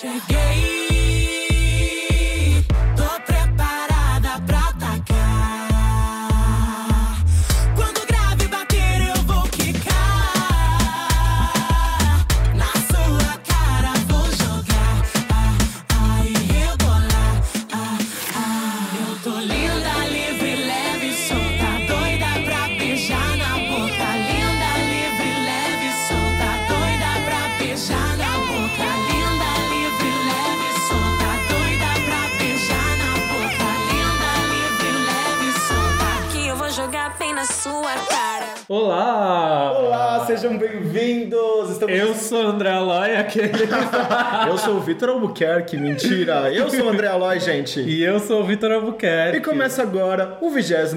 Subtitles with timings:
[0.00, 0.89] She gave
[44.48, 46.52] Eu sou o Vitor Albuquerque, mentira!
[46.52, 47.80] Eu sou o André Aloy, gente!
[47.80, 49.36] e eu sou o Vitor Albuquerque.
[49.36, 50.96] E começa agora o 26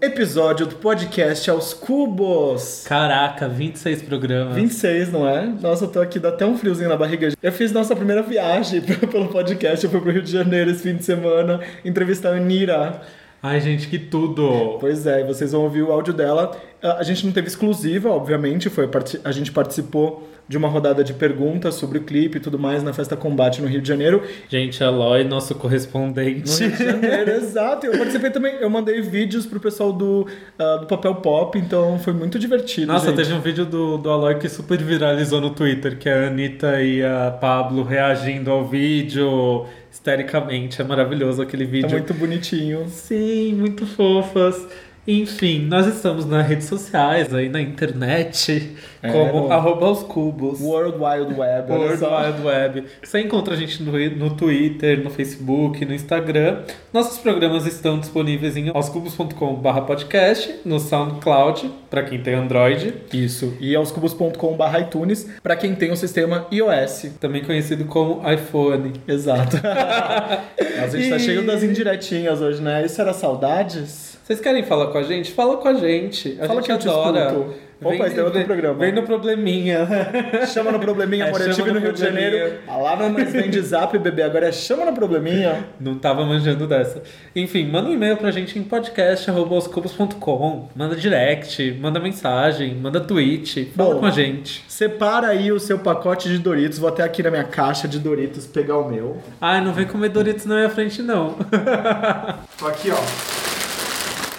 [0.00, 2.84] episódio do podcast Aos Cubos.
[2.88, 4.56] Caraca, 26 programas.
[4.56, 5.46] 26, não é?
[5.46, 7.32] Nossa, eu tô aqui, dá até um friozinho na barriga.
[7.40, 9.84] Eu fiz nossa primeira viagem pelo podcast.
[9.84, 13.02] Eu fui pro Rio de Janeiro esse fim de semana entrevistar a Anira.
[13.42, 14.78] Ai, gente, que tudo!
[14.78, 16.56] Pois é, e vocês vão ouvir o áudio dela.
[16.80, 21.02] A a gente não teve exclusiva, obviamente, foi a a gente participou de uma rodada
[21.02, 24.22] de perguntas sobre o clipe e tudo mais na Festa Combate no Rio de Janeiro.
[24.48, 26.62] Gente, Aloy, nosso No correspondente.
[26.62, 27.86] Rio de Janeiro, exato.
[27.86, 30.26] Eu participei também, eu mandei vídeos pro pessoal do,
[30.58, 32.92] ah, do Papel Pop, então foi muito divertido.
[32.92, 33.16] Nossa, gente.
[33.16, 36.82] teve um vídeo do, do Aloy que super viralizou no Twitter, que é a Anitta
[36.82, 40.80] e a Pablo reagindo ao vídeo histericamente.
[40.80, 41.90] É maravilhoso aquele Tá vídeo.
[41.90, 42.88] muito bonitinho.
[42.88, 44.66] Sim, muito fofas.
[45.06, 48.70] Enfim, nós estamos nas redes sociais, aí na internet,
[49.02, 50.60] É, como no- arroba os cubos.
[50.60, 52.04] World Wide Web, World.
[52.04, 52.84] Wide Web.
[53.02, 56.58] Você encontra a gente no, no Twitter, no Facebook, no Instagram.
[56.92, 63.56] Nossos programas estão disponíveis em aoscubos.com.br podcast, no SoundCloud, para quem tem Android, Isso.
[63.58, 67.06] E aoscubos.com.br iTunes, pra quem tem o sistema iOS.
[67.18, 68.92] também conhecido como iPhone.
[69.08, 69.56] Exato.
[69.66, 72.84] a gente tá E- cheio das indiretinhas hoje, né?
[72.86, 74.11] Isso era saudades?
[74.22, 75.32] Vocês querem falar com a gente?
[75.32, 76.38] Fala com a gente.
[76.40, 77.26] A Fala gente que eu te adora.
[77.26, 77.72] escuto.
[77.84, 78.78] Opa, esse é outro vem- programa.
[78.78, 79.88] Vem no probleminha.
[80.46, 81.40] Chama no probleminha, É, amor.
[81.40, 81.98] Eu estive no no Rio de.
[81.98, 82.58] Janeiro.
[82.68, 84.22] Ah, lá não mais vem de zap, bebê.
[84.22, 85.64] Agora é chama no probleminha.
[85.80, 87.02] Não tava manjando dessa.
[87.34, 90.68] Enfim, manda um e-mail pra gente em podcast.com.
[90.76, 93.72] Manda direct, manda mensagem, manda tweet.
[93.76, 93.98] Fala Bom.
[94.00, 94.64] com a gente.
[94.68, 96.78] Separa aí o seu pacote de Doritos.
[96.78, 99.16] Vou até aqui na minha caixa de Doritos pegar o meu.
[99.40, 101.34] Ai, não vem comer Doritos na minha frente, não.
[102.60, 103.41] Tô aqui, ó.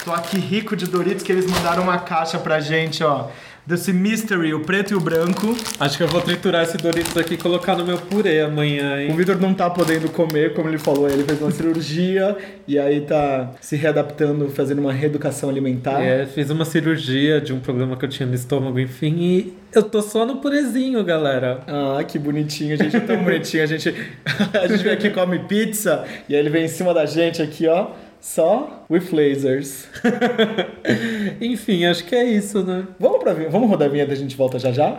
[0.03, 3.29] Tô aqui rico de Doritos que eles mandaram uma caixa pra gente, ó.
[3.65, 5.55] Desse Mystery, o preto e o branco.
[5.79, 8.99] Acho que eu vou triturar esse Doritos aqui e colocar no meu purê amanhã, O
[8.99, 9.15] hein?
[9.15, 12.35] Vitor não tá podendo comer, como ele falou, ele fez uma cirurgia
[12.67, 16.01] e aí tá se readaptando, fazendo uma reeducação alimentar.
[16.03, 19.83] É, fiz uma cirurgia de um problema que eu tinha no estômago, enfim, e eu
[19.83, 21.61] tô só no purezinho, galera.
[21.65, 23.63] Ah, que bonitinho, a gente é tão bonitinho.
[23.63, 23.95] A gente,
[24.61, 27.41] a gente vem aqui e come pizza e aí ele vem em cima da gente
[27.41, 27.87] aqui, ó.
[28.23, 29.85] Só with lasers.
[31.41, 32.87] Enfim, acho que é isso, né?
[32.97, 34.97] Vamos, pra, vamos rodar a vinheta e a gente volta já já?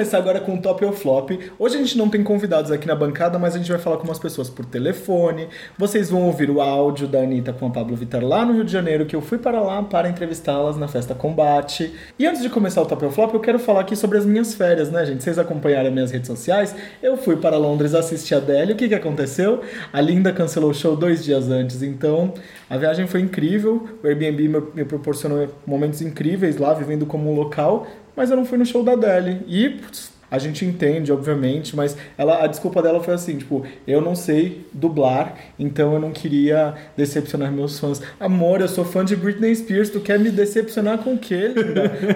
[0.00, 1.32] Começar agora com o top ou flop.
[1.58, 4.04] Hoje a gente não tem convidados aqui na bancada, mas a gente vai falar com
[4.04, 5.46] umas pessoas por telefone.
[5.76, 8.72] Vocês vão ouvir o áudio da Anitta com a Pablo Vittar lá no Rio de
[8.72, 11.92] Janeiro, que eu fui para lá para entrevistá-las na Festa Combate.
[12.18, 14.54] E antes de começar o top ou flop, eu quero falar aqui sobre as minhas
[14.54, 15.22] férias, né, gente?
[15.22, 16.74] Vocês acompanharam as minhas redes sociais?
[17.02, 18.72] Eu fui para Londres assistir a Adele.
[18.72, 19.60] O que, que aconteceu?
[19.92, 22.32] A Linda cancelou o show dois dias antes, então
[22.70, 23.86] a viagem foi incrível.
[24.02, 28.58] O Airbnb me proporcionou momentos incríveis lá, vivendo como um local mas eu não fui
[28.58, 29.40] no show da Adele.
[29.46, 34.00] E putz, a gente entende, obviamente, mas ela, a desculpa dela foi assim, tipo, eu
[34.00, 38.00] não sei dublar, então eu não queria decepcionar meus fãs.
[38.18, 41.52] Amor, eu sou fã de Britney Spears, tu quer me decepcionar com o quê?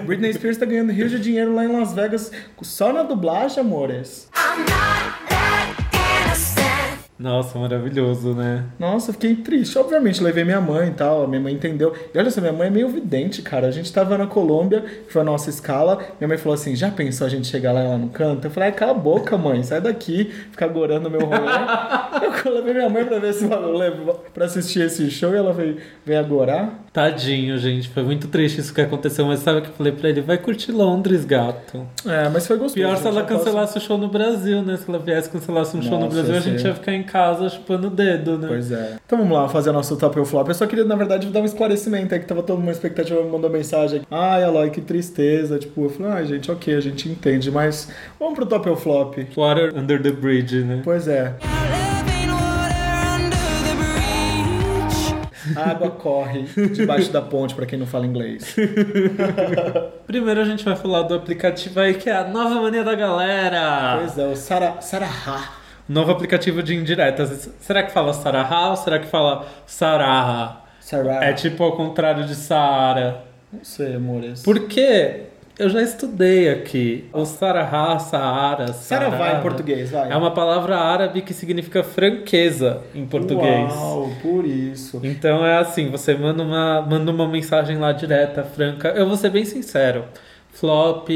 [0.05, 2.31] Britney Spears tá ganhando rios de dinheiro lá em Las Vegas
[2.61, 4.29] só na dublagem, amores.
[4.35, 4.94] I'm.
[7.17, 8.65] Nossa, maravilhoso, né?
[8.77, 9.77] Nossa, fiquei triste.
[9.77, 11.93] Obviamente, levei minha mãe e tal, minha mãe entendeu.
[12.13, 13.67] E olha só, minha mãe é meio vidente, cara.
[13.67, 15.97] A gente tava na Colômbia, foi a nossa escala.
[16.19, 18.45] Minha mãe falou assim: já pensou a gente chegar lá, lá no canto?
[18.45, 21.37] Eu falei, cala a boca, mãe, sai daqui, ficar gorando meu rolê.
[22.45, 23.45] eu levei minha mãe pra ver se
[24.33, 26.81] pra assistir esse show e ela veio, veio agorar.
[26.91, 27.89] Tadinho, gente.
[27.89, 30.21] Foi muito triste isso que aconteceu, mas sabe o que eu falei pra ele?
[30.21, 31.85] Vai curtir Londres, gato.
[32.05, 32.75] É, mas foi gostoso.
[32.75, 34.77] Pior se ela cancelasse posso- o show no Brasil, né?
[34.77, 37.03] Se ela viesse e cancelasse um show no Nossa, Brasil, a gente ia ficar em
[37.05, 38.47] casa chupando o dedo, né?
[38.47, 38.97] Pois é.
[39.05, 40.47] Então vamos lá fazer nosso top ou flop.
[40.47, 43.21] Eu só queria, na verdade, dar um esclarecimento aí que tava todo mundo uma expectativa,
[43.21, 44.01] me mandou mensagem.
[44.09, 45.57] Ai, Aloy, que tristeza.
[45.57, 49.17] Tipo, eu falei, ai, gente, ok, a gente entende, mas vamos pro top ou flop.
[49.35, 50.81] Water under the bridge, né?
[50.83, 51.35] Pois é.
[55.55, 56.43] A água corre
[56.73, 58.55] debaixo da ponte, pra quem não fala inglês.
[60.07, 63.97] Primeiro a gente vai falar do aplicativo aí que é a nova mania da galera.
[63.99, 65.64] Pois é, o Sara, Sarahá.
[65.87, 67.49] Novo aplicativo de indiretas.
[67.59, 70.61] Será que fala Sarahá ou será que fala Saraha?
[70.79, 71.25] Sarah.
[71.25, 73.23] É tipo ao contrário de Saara.
[73.51, 74.43] Não sei, amores.
[74.43, 75.21] Porque
[75.57, 77.09] eu já estudei aqui.
[77.13, 80.11] O Sarahá, Saara, Saravá Sarah em português, vai.
[80.11, 83.73] É uma palavra árabe que significa franqueza em português.
[83.73, 84.99] Uau, por isso.
[85.03, 88.89] Então é assim, você manda uma, manda uma mensagem lá direta, franca.
[88.89, 90.05] Eu vou ser bem sincero.
[90.51, 91.09] Flop,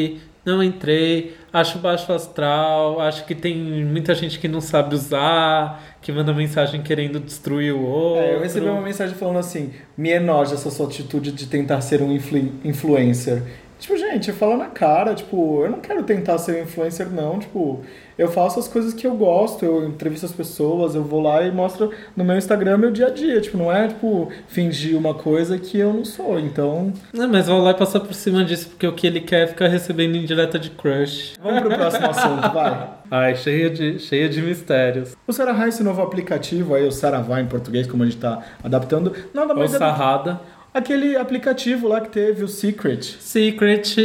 [0.45, 3.55] não entrei, acho baixo astral, acho que tem
[3.85, 8.23] muita gente que não sabe usar, que manda mensagem querendo destruir o outro.
[8.23, 12.01] É, eu recebi uma mensagem falando assim: me enoja essa sua atitude de tentar ser
[12.01, 13.43] um influ- influencer.
[13.79, 17.39] Tipo, gente, fala na cara, tipo, eu não quero tentar ser influencer, não.
[17.39, 17.81] Tipo,
[18.17, 21.51] eu faço as coisas que eu gosto, eu entrevisto as pessoas, eu vou lá e
[21.51, 23.39] mostro no meu Instagram meu dia a dia.
[23.39, 26.37] Tipo, não é, tipo, fingir uma coisa que eu não sou.
[26.37, 29.43] Então, Não, mas vai lá e passar por cima disso, porque o que ele quer
[29.43, 31.35] é ficar recebendo indireta de crush.
[31.41, 32.89] vamos pro próximo assunto, vai.
[33.09, 35.15] Ai, cheia de, cheia de mistérios.
[35.25, 39.15] O Sarahá, esse novo aplicativo aí, o Saravá em português, como a gente tá adaptando,
[39.33, 40.41] nada Ou mais é que Sarrada.
[40.73, 43.01] Aquele aplicativo lá que teve o Secret.
[43.19, 43.95] Secret,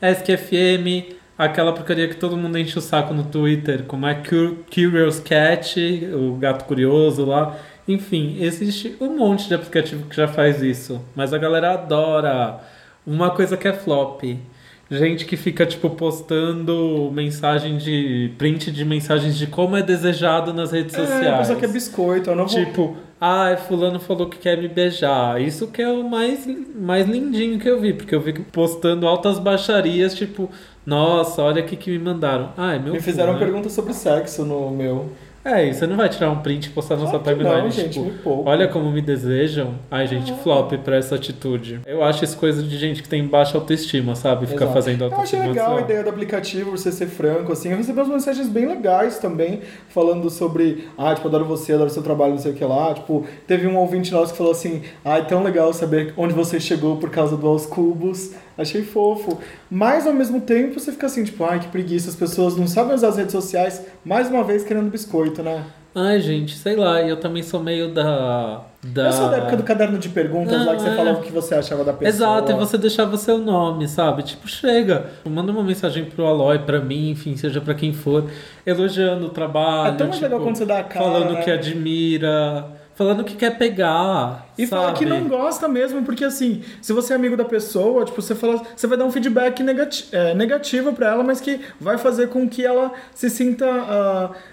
[0.00, 5.20] SQFM, aquela porcaria que todo mundo enche o saco no Twitter, como é Cur- Curious
[5.20, 5.78] Cat,
[6.14, 7.56] o gato curioso lá.
[7.88, 12.60] Enfim, existe um monte de aplicativo que já faz isso, mas a galera adora.
[13.04, 14.22] Uma coisa que é flop.
[14.88, 18.30] Gente que fica, tipo, postando mensagem de.
[18.38, 21.38] print de mensagens de como é desejado nas redes É, sociais.
[21.38, 22.64] pessoa quer biscoito, eu não vou...
[22.64, 25.40] Tipo, ai, fulano falou que quer me beijar.
[25.40, 29.38] Isso que é o mais, mais lindinho que eu vi, porque eu vi postando altas
[29.38, 30.50] baixarias, tipo,
[30.84, 32.52] nossa, olha o que, me mandaram.
[32.56, 33.38] Ai, meu Me fizeram fulano.
[33.38, 35.10] perguntas sobre sexo no meu.
[35.44, 37.62] É, e você não vai tirar um print e postar na sua Claro que timeline,
[37.64, 38.48] não, gente, tipo, me poupa.
[38.50, 39.74] olha como me desejam.
[39.90, 41.80] Ai, gente, flop pra essa atitude.
[41.84, 44.46] Eu acho isso coisa de gente que tem baixa autoestima, sabe?
[44.46, 44.72] Fica Exato.
[44.72, 45.46] fazendo Eu achei autoestima.
[45.48, 47.70] legal a ideia do aplicativo, você ser franco, assim.
[47.70, 52.02] Eu recebi umas mensagens bem legais também, falando sobre, ah, tipo, adoro você, adoro seu
[52.04, 52.94] trabalho, não sei o que lá.
[52.94, 56.60] Tipo, teve um ouvinte nosso que falou assim, ah, é tão legal saber onde você
[56.60, 58.30] chegou por causa do Aos Cubos.
[58.56, 59.38] Achei fofo.
[59.70, 62.94] Mas, ao mesmo tempo, você fica assim, tipo, ai, que preguiça, as pessoas não sabem
[62.94, 65.64] usar as redes sociais, mais uma vez querendo biscoito, né?
[65.94, 68.62] Ai, gente, sei lá, eu também sou meio da.
[68.82, 69.08] da...
[69.08, 70.96] Eu sou da época do caderno de perguntas Não, lá que você é.
[70.96, 72.08] falava o que você achava da pessoa.
[72.08, 74.22] Exato, e você deixava seu nome, sabe?
[74.22, 78.24] Tipo, chega, manda uma mensagem pro Aloy, pra mim, enfim, seja pra quem for,
[78.64, 79.94] elogiando o trabalho.
[79.94, 81.42] É tão tipo, legal quando você dá a cara, Falando né?
[81.42, 82.66] que admira,
[83.02, 84.46] falando que quer pegar.
[84.56, 84.82] E sabe?
[84.82, 88.34] fala que não gosta mesmo, porque assim, se você é amigo da pessoa, tipo, você
[88.34, 92.28] fala, você vai dar um feedback negati é, negativo pra ela, mas que vai fazer
[92.28, 93.66] com que ela se sinta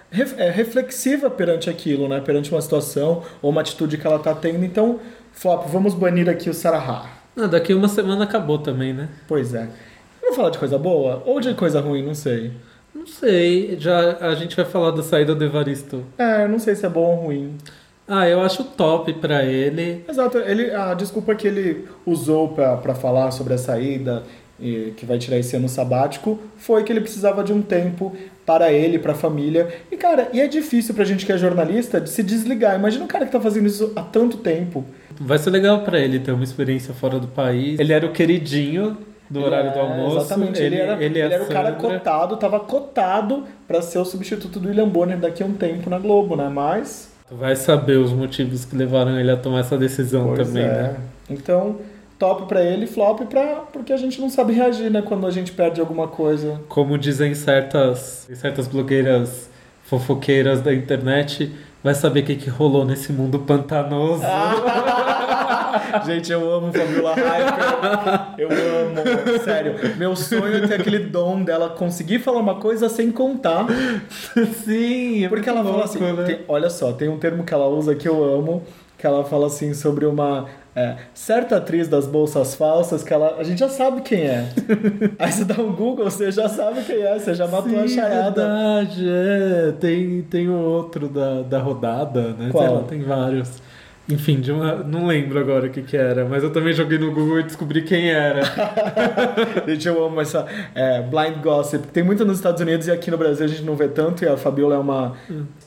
[0.10, 2.20] ref- é, reflexiva perante aquilo, né?
[2.20, 4.64] Perante uma situação ou uma atitude que ela tá tendo.
[4.66, 5.00] Então,
[5.32, 7.06] Flop, vamos banir aqui o Sarahá.
[7.38, 9.10] Ah, daqui uma semana acabou também, né?
[9.28, 9.70] Pois é.
[10.22, 12.52] Vamos falar de coisa boa ou de coisa ruim, não sei.
[12.94, 16.04] Não sei, já a gente vai falar da saída do Evaristo.
[16.18, 17.56] É, não sei se é bom ou ruim.
[18.10, 20.04] Ah, eu acho top pra ele.
[20.10, 24.24] Exato, ele, a desculpa que ele usou pra falar sobre a saída,
[24.60, 28.14] e que vai tirar esse ano sabático, foi que ele precisava de um tempo
[28.46, 29.68] para ele, para a família.
[29.92, 32.76] E cara, e é difícil pra gente que é jornalista de se desligar.
[32.76, 34.84] Imagina um cara que tá fazendo isso há tanto tempo.
[35.20, 37.80] Vai ser legal pra ele ter uma experiência fora do país.
[37.80, 38.98] Ele era o queridinho
[39.30, 40.18] do horário do É, almoço.
[40.18, 44.00] Exatamente, ele, era, ele, ele é a era o cara cotado, tava cotado pra ser
[44.00, 46.50] o substituto do William Bonner daqui a um tempo na Globo, né?
[46.50, 50.64] Mas Tu vai saber os motivos que levaram ele a tomar essa decisão Pois também,
[50.64, 50.68] é.
[50.68, 50.96] né?
[51.30, 51.78] Então,
[52.18, 53.62] top pra ele, flop pra.
[53.72, 55.02] Porque a gente não sabe reagir, né?
[55.02, 56.60] Quando a gente perde alguma coisa.
[56.68, 59.48] Como dizem certas, certas blogueiras
[59.84, 61.52] fofoqueiras da internet,
[61.84, 64.24] vai saber o que, que rolou nesse mundo pantanoso.
[66.06, 68.36] Gente, eu amo Fabiola Hyper.
[68.38, 69.40] Eu amo.
[69.44, 69.76] Sério.
[69.98, 73.66] Meu sonho é ter aquele dom dela conseguir falar uma coisa sem contar.
[74.64, 76.24] Sim, é Porque ela fala assim, né?
[76.24, 78.64] tem- olha só, tem um termo que ela usa que eu amo,
[78.98, 80.46] que ela fala assim sobre uma
[80.76, 84.46] é, certa atriz das bolsas falsas que ela, a gente já sabe quem é.
[85.18, 87.96] Aí você dá um Google, você já sabe quem é, você já matou a Sim,
[87.96, 88.42] chaiada.
[88.42, 89.72] verdade, é.
[89.80, 92.50] Tem, tem o outro da, da rodada, né?
[92.52, 92.64] Qual?
[92.66, 93.62] Sei lá, tem vários.
[94.10, 97.12] Enfim, de uma, não lembro agora o que que era, mas eu também joguei no
[97.12, 98.42] Google e descobri quem era.
[99.68, 101.88] Gente, eu amo essa é, blind gossip.
[101.88, 104.28] Tem muito nos Estados Unidos e aqui no Brasil a gente não vê tanto e
[104.28, 105.14] a Fabiola é uma...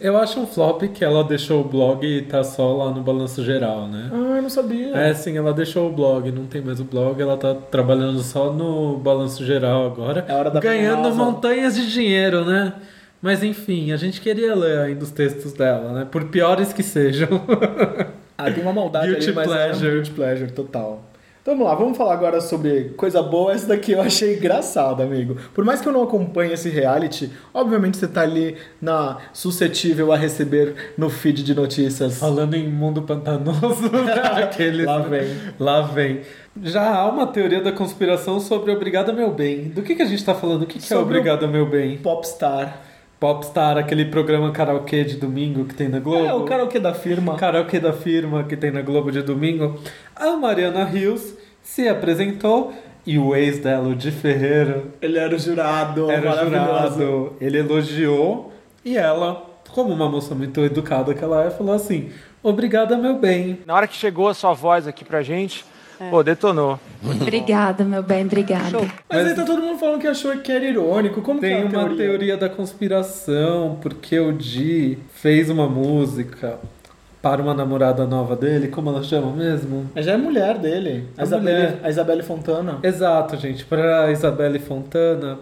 [0.01, 3.45] Eu acho um flop que ela deixou o blog e tá só lá no balanço
[3.45, 4.11] geral, né?
[4.13, 4.97] Ah, eu não sabia.
[4.97, 8.53] É, sim, ela deixou o blog, não tem mais o blog, ela tá trabalhando só
[8.53, 10.25] no balanço geral agora.
[10.27, 11.17] É hora da ganhando venenosa.
[11.17, 12.73] montanhas de dinheiro, né?
[13.21, 16.09] Mas enfim, a gente queria ler ainda os textos dela, né?
[16.11, 17.29] Por piores que sejam.
[18.49, 19.91] Ah, tem uma maldade Guilty ali, mas é um pleasure.
[19.91, 21.03] guilty pleasure total.
[21.43, 23.53] Então vamos lá, vamos falar agora sobre coisa boa.
[23.53, 25.37] Essa daqui eu achei engraçada, amigo.
[25.53, 30.17] Por mais que eu não acompanhe esse reality, obviamente você tá ali na suscetível a
[30.17, 32.17] receber no feed de notícias.
[32.21, 33.91] Falando em mundo pantanoso,
[34.41, 34.87] aqueles...
[34.87, 35.27] Lá vem.
[35.59, 36.21] Lá vem.
[36.63, 39.65] Já há uma teoria da conspiração sobre Obrigado Meu Bem.
[39.65, 40.63] Do que, que a gente tá falando?
[40.63, 41.97] O que, que é Sobre o- Obrigado Meu Bem?
[41.99, 42.83] Popstar.
[43.23, 46.27] Popstar, aquele programa karaokê de domingo que tem na Globo.
[46.27, 47.37] É, o karaokê da firma.
[47.37, 49.79] karaokê da firma que tem na Globo de domingo,
[50.17, 52.73] a Mariana Rios se apresentou
[53.07, 56.99] e o ex dela, o Di Ferreira, Ele era o jurado, era maravilhoso.
[56.99, 57.33] jurado.
[57.41, 58.53] Ele elogiou
[58.85, 62.11] e ela, como uma moça muito educada que ela é, falou assim:
[62.43, 63.61] Obrigada, meu bem.
[63.65, 65.65] Na hora que chegou a sua voz aqui pra gente,
[66.11, 66.79] pô, detonou.
[67.21, 68.79] Obrigada, meu bem, obrigada.
[68.79, 71.21] Mas, Mas- aí tá todo mundo falando que achou que era irônico.
[71.23, 76.59] Como que é Tem a uma teoria da conspiração, porque o Di fez uma música
[77.21, 79.89] para uma namorada nova dele, como ela chama mesmo?
[79.95, 81.05] Mas já é mulher dele.
[81.17, 81.81] A, A Isabelle, mulher.
[81.83, 82.79] a Isabelle Fontana.
[82.83, 85.39] Exato, gente, para Isabelle Fontana,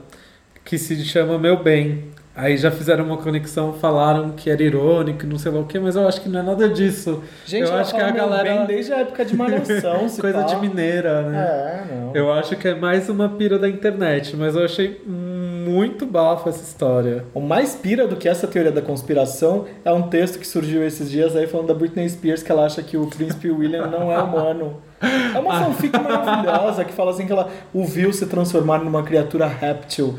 [0.65, 2.05] que se chama Meu Bem.
[2.35, 5.97] Aí já fizeram uma conexão, falaram que era irônico, não sei lá o que, mas
[5.97, 7.23] eu acho que não é nada disso.
[7.45, 8.45] Gente, eu acho que a galera.
[8.45, 11.39] bem desde a época de Malhação, se Coisa de mineira, né?
[11.39, 12.15] É, não.
[12.15, 16.63] Eu acho que é mais uma pira da internet, mas eu achei muito bafo essa
[16.63, 17.25] história.
[17.35, 21.11] O mais pira do que essa teoria da conspiração é um texto que surgiu esses
[21.11, 24.23] dias aí falando da Britney Spears, que ela acha que o príncipe William não é
[24.23, 24.81] humano.
[25.35, 29.47] É uma fanfic maravilhosa que fala assim que ela o viu se transformar numa criatura
[29.47, 30.19] réptil.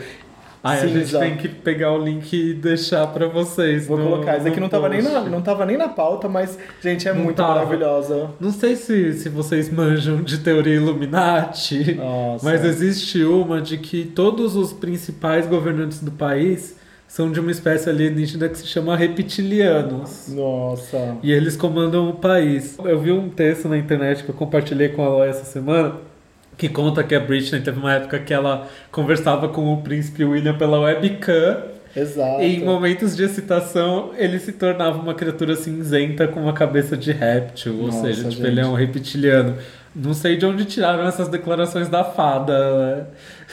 [0.63, 3.88] Ai, a gente tem que pegar o link e deixar pra vocês.
[3.88, 4.38] Vou no- colocar.
[4.38, 7.24] Isso aqui não tava, nem na, não tava nem na pauta, mas, gente, é Não
[7.24, 7.56] muito tava.
[7.56, 8.30] maravilhosa.
[8.39, 12.46] Não sei se, se vocês manjam de teoria Illuminati, Nossa.
[12.46, 16.75] mas existe uma de que todos os principais governantes do país
[17.08, 20.27] são de uma espécie alienígena que se chama reptilianos.
[20.30, 21.18] Nossa.
[21.24, 22.77] E eles comandam o país.
[22.84, 25.96] Eu vi um texto na internet que eu compartilhei com a Aloy essa semana
[26.58, 30.58] que conta que a Britney teve uma época que ela conversava com o príncipe William
[30.58, 31.63] pela webcam
[31.96, 32.41] Exato.
[32.41, 37.12] e em momentos de excitação ele se tornava uma criatura cinzenta com uma cabeça de
[37.12, 38.46] réptil, ou Nossa, seja, tipo, gente.
[38.46, 39.55] ele é um reptiliano.
[39.93, 43.10] Não sei de onde tiraram essas declarações da fada.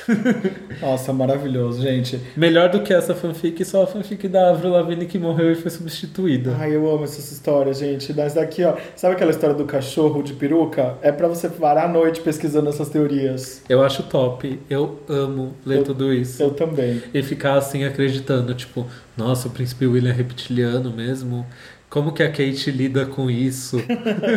[0.80, 2.20] Nossa, maravilhoso, gente.
[2.36, 5.70] Melhor do que essa fanfic, só a fanfic da Avril Lavigne que morreu e foi
[5.70, 6.54] substituída.
[6.58, 8.12] Ai, eu amo essas histórias, gente.
[8.12, 8.74] Mas daqui, ó.
[8.96, 10.96] Sabe aquela história do cachorro de peruca?
[11.02, 13.62] É pra você parar a noite pesquisando essas teorias.
[13.68, 14.58] Eu acho top.
[14.70, 16.42] Eu amo ler Eu- tudo isso.
[16.42, 17.02] Eu também.
[17.12, 18.86] E ficar assim acreditando, tipo,
[19.16, 21.46] nossa, o príncipe William é reptiliano mesmo.
[21.90, 23.78] Como que a Kate lida com isso?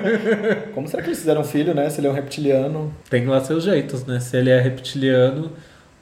[0.73, 1.89] Como será que eles fizeram um filho, né?
[1.89, 2.93] Se ele é um reptiliano.
[3.09, 4.19] Tem lá seus jeitos, né?
[4.21, 5.51] Se ele é reptiliano,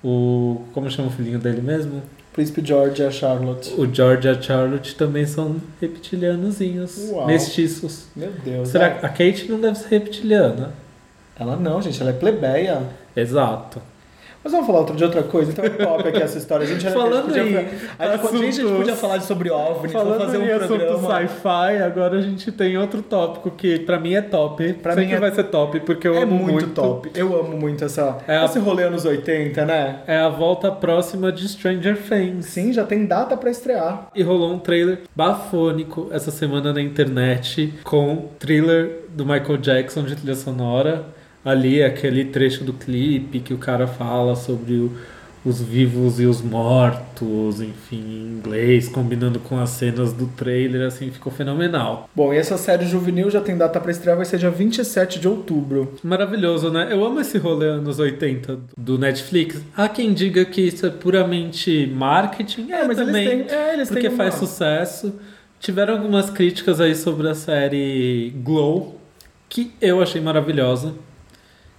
[0.04, 0.62] o.
[0.74, 2.04] Como chama o filhinho dele mesmo?
[2.34, 3.74] Príncipe George e a Charlotte.
[3.78, 7.26] O George e a Charlotte também são reptilianozinhos, Uau.
[7.26, 8.06] mestiços.
[8.16, 8.70] Meu Deus.
[8.70, 8.90] Será é.
[8.92, 10.72] que a Kate não deve ser reptiliana?
[11.38, 12.00] Ela não, gente.
[12.00, 12.84] Ela é plebeia.
[13.16, 13.82] Exato.
[14.42, 15.52] Mas vamos falar de outra coisa.
[15.52, 16.64] Então é top aqui essa história.
[16.64, 18.26] A gente, a gente Falando podia, em a gente, a gente
[18.62, 21.28] assuntos- podia falar sobre OVNI, Falando fazer um assunto programa.
[21.28, 24.74] sci-fi, agora a gente tem outro tópico que pra mim é top.
[24.74, 27.12] Pra Sempre mim é- vai ser top, porque eu É amo muito, muito top.
[27.14, 30.00] Eu amo muito essa, É a- esse rolê anos 80, né?
[30.08, 32.46] É a volta próxima de Stranger Things.
[32.46, 34.08] Sim, já tem data pra estrear.
[34.16, 40.16] E rolou um trailer bafônico essa semana na internet com thriller do Michael Jackson de
[40.16, 41.06] trilha sonora.
[41.44, 44.92] Ali, aquele trecho do clipe que o cara fala sobre o-
[45.46, 51.10] os vivos e os mortos, enfim, em inglês, combinando com as cenas do trailer, assim,
[51.12, 52.10] ficou fenomenal.
[52.14, 55.30] Bom, e essa série juvenil já tem data pra estrear, vai ser dia 27 de
[55.30, 55.94] outubro.
[56.04, 56.90] Maravilhoso, né?
[56.92, 59.62] Eu amo esse rolê anos 80 do Netflix.
[59.78, 62.70] Há quem diga que isso é puramente marketing.
[62.70, 65.14] É, mas eles também, têm- é, eles porque têm faz uma- sucesso.
[65.62, 69.00] Tiveram algumas críticas aí sobre a série Glow,
[69.48, 70.94] que eu achei maravilhosa,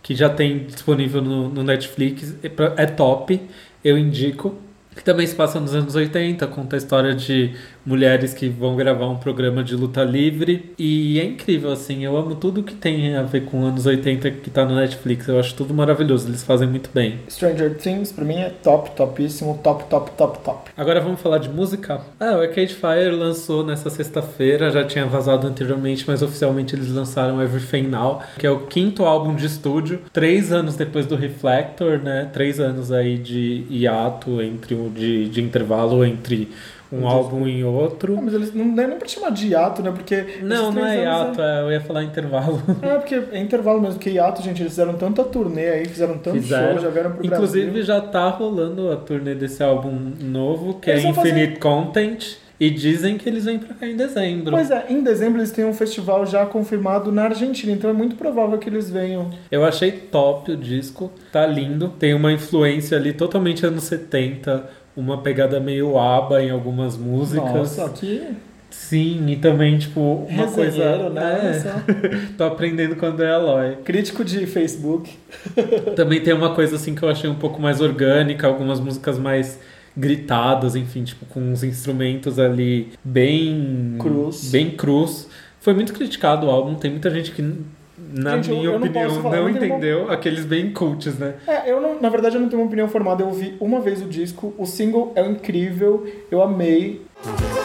[0.02, 2.50] que já tem disponível no, no Netflix, é
[2.82, 3.40] é top,
[3.84, 4.54] eu indico.
[4.94, 7.54] Que também se passa nos anos 80, conta a história de
[7.90, 10.72] mulheres que vão gravar um programa de luta livre.
[10.78, 14.48] E é incrível, assim, eu amo tudo que tem a ver com anos 80 que
[14.48, 15.26] tá no Netflix.
[15.26, 17.18] Eu acho tudo maravilhoso, eles fazem muito bem.
[17.28, 20.70] Stranger Things, pra mim, é top, topíssimo, top, top, top, top.
[20.76, 22.00] Agora vamos falar de música.
[22.20, 27.42] Ah, o Arcade Fire lançou nessa sexta-feira, já tinha vazado anteriormente, mas oficialmente eles lançaram
[27.42, 32.30] Everything Now, que é o quinto álbum de estúdio, três anos depois do Reflector, né?
[32.32, 36.48] Três anos aí de hiato entre o de, de intervalo entre
[36.92, 38.16] um álbum e outro.
[38.18, 39.90] Ah, mas eles não dá nem pra chamar de hiato, né?
[39.90, 40.24] Porque.
[40.42, 42.60] Não, não é hiato, é, eu ia falar intervalo.
[42.82, 46.36] É, porque é intervalo mesmo, que hiato, gente, eles fizeram tanta turnê aí, fizeram tanto
[46.40, 46.72] Fizeram.
[46.72, 47.82] show, já vieram pro Inclusive Brasil.
[47.84, 52.36] já tá rolando a turnê desse álbum novo, que Eles é vão fazer- Infinite Content,
[52.58, 54.50] e dizem que eles vêm pra cá em dezembro.
[54.50, 58.16] Pois é, em dezembro eles têm um festival já confirmado na Argentina, então é muito
[58.16, 59.30] provável que eles venham.
[59.50, 61.88] Eu achei top o disco, tá lindo.
[61.98, 64.64] Tem uma influência ali totalmente anos 70,
[64.96, 67.52] uma pegada meio aba em algumas músicas.
[67.52, 68.36] Nossa, que
[68.70, 71.10] Sim, e também, tipo, uma coisa.
[71.10, 71.60] né?
[71.60, 73.76] É, tô aprendendo com o André Aloy.
[73.84, 75.12] Crítico de Facebook.
[75.96, 79.58] Também tem uma coisa assim que eu achei um pouco mais orgânica, algumas músicas mais
[79.96, 83.96] gritadas, enfim, tipo, com uns instrumentos ali bem.
[83.98, 84.50] Crus.
[84.50, 85.28] Bem crus.
[85.60, 87.42] Foi muito criticado o álbum, tem muita gente que.
[88.12, 90.72] Na Gente, eu- minha eu não opinião, não, falar, eu não tenho entendeu aqueles bem
[90.72, 91.34] cults, né?
[91.46, 94.02] É, eu não, na verdade eu não tenho uma opinião formada, eu ouvi uma vez
[94.02, 97.02] o disco, o single é incrível, eu amei.
[97.24, 97.59] Mas,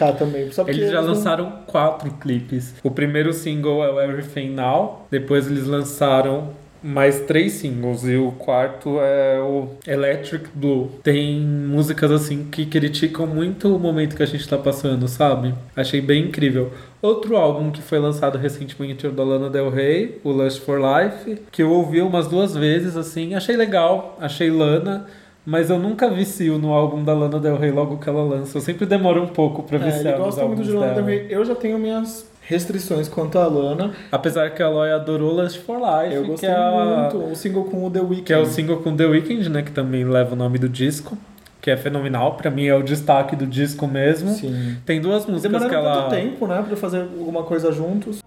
[0.00, 0.50] criticar também.
[0.50, 2.74] Só Eles já eles não- lançaram quatro clipes.
[2.82, 5.06] O primeiro single é o Everything Now.
[5.10, 6.48] Depois eles lançaram
[6.82, 8.04] mais três singles.
[8.04, 10.90] E o quarto é o Electric Blue.
[11.02, 15.54] Tem músicas assim que criticam muito o momento que a gente tá passando, sabe?
[15.76, 16.72] Achei bem incrível.
[17.02, 20.78] Outro álbum que foi lançado recentemente é o da Lana Del Rey, o Lust for
[20.80, 25.06] Life, que eu ouvi umas duas vezes, assim, achei legal, achei Lana,
[25.44, 28.58] mas eu nunca vicio no álbum da Lana Del Rey logo que ela lança.
[28.58, 30.94] Eu sempre demoro um pouco pra É, viciar ele nos gosta muito álbuns de Lana.
[30.94, 31.26] Del Rey.
[31.30, 33.92] Eu já tenho minhas restrições quanto a Lana.
[34.10, 37.30] Apesar que a Aloy adorou Lust for Life, Eu que gostei é, a- muito.
[37.30, 38.22] O single com o The Weeknd.
[38.22, 41.16] que é o single com The Weeknd, né, que também leva o nome do disco,
[41.60, 44.30] que é fenomenal, pra mim é o destaque do disco mesmo.
[44.30, 44.76] Sim.
[44.84, 48.20] Tem duas músicas Demoraram que ela tanto tempo, né, pra fazer alguma coisa juntos.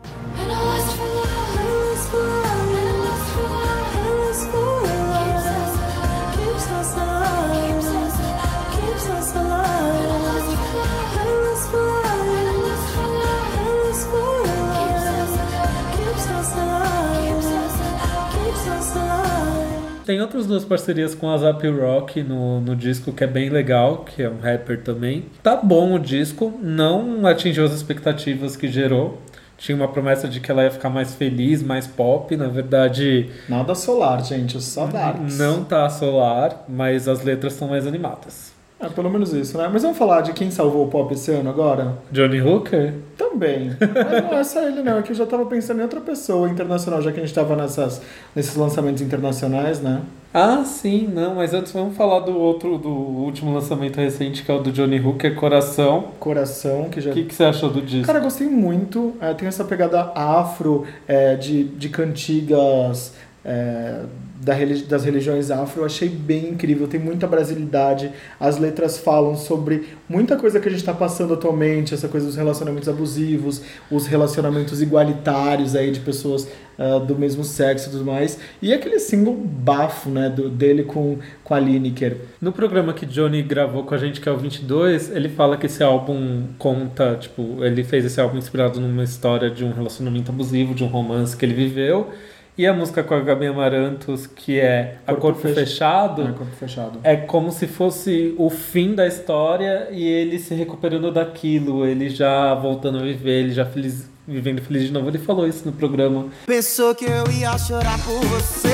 [20.05, 23.99] Tem outras duas parcerias com a Zap Rock no, no disco que é bem legal,
[23.99, 25.25] que é um rapper também.
[25.41, 29.21] Tá bom o disco, não atingiu as expectativas que gerou.
[29.57, 32.35] Tinha uma promessa de que ela ia ficar mais feliz, mais pop.
[32.35, 35.37] Na verdade, Nada solar, gente, só darks.
[35.37, 38.52] não tá solar, mas as letras são mais animadas.
[38.83, 39.69] É, pelo menos isso, né?
[39.71, 41.97] Mas vamos falar de quem salvou o pop esse ano agora?
[42.11, 42.93] Johnny Hooker?
[43.17, 43.71] Também.
[43.79, 44.97] Mas não é só ele, não.
[44.97, 47.55] É que eu já tava pensando em outra pessoa internacional, já que a gente tava
[47.55, 48.01] nessas,
[48.35, 50.01] nesses lançamentos internacionais, né?
[50.33, 54.53] Ah, sim, não, mas antes vamos falar do outro, do último lançamento recente, que é
[54.55, 56.07] o do Johnny Hooker, Coração.
[56.19, 57.11] Coração, que já.
[57.11, 58.07] O que, que você achou do disco?
[58.07, 59.13] Cara, eu gostei muito.
[59.21, 63.13] É, tem essa pegada afro, é, de, de cantigas
[63.45, 64.01] é,
[64.43, 64.53] da
[64.87, 65.81] das religiões afro.
[65.81, 66.87] Eu achei bem incrível.
[66.87, 68.11] Tem muita brasilidade.
[68.39, 71.93] As letras falam sobre muita coisa que a gente está passando atualmente.
[71.93, 77.89] Essa coisa dos relacionamentos abusivos, os relacionamentos igualitários aí de pessoas ah, do mesmo sexo
[77.89, 78.39] e tudo mais.
[78.61, 82.17] E aquele single bafo, né, do, dele com, com a Lineker.
[82.41, 85.67] No programa que Johnny gravou com a gente, que é o 22, ele fala que
[85.67, 90.73] esse álbum conta, tipo, ele fez esse álbum inspirado numa história de um relacionamento abusivo,
[90.73, 92.09] de um romance que ele viveu.
[92.55, 96.33] E a música com a Gabi Amarantos, que é A Corpo Corpo Fech- Fechado, Ah,
[96.33, 96.99] corpo fechado.
[97.03, 102.53] é como se fosse o fim da história e ele se recuperando daquilo, ele já
[102.53, 105.09] voltando a viver, ele já feliz, vivendo feliz de novo.
[105.09, 106.27] Ele falou isso no programa.
[106.45, 108.69] Pensou que eu ia chorar por você,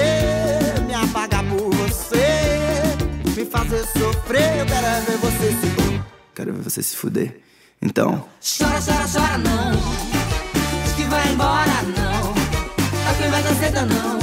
[0.86, 2.18] me apagar por você,
[3.38, 4.60] me fazer sofrer.
[4.60, 6.02] Eu quero é ver você se.
[6.36, 7.40] Quero ver você se fuder.
[7.82, 8.26] Então.
[8.58, 9.72] Chora, chora, chora não.
[10.84, 12.09] Diz que vai embora não.
[13.42, 14.20] Vai não.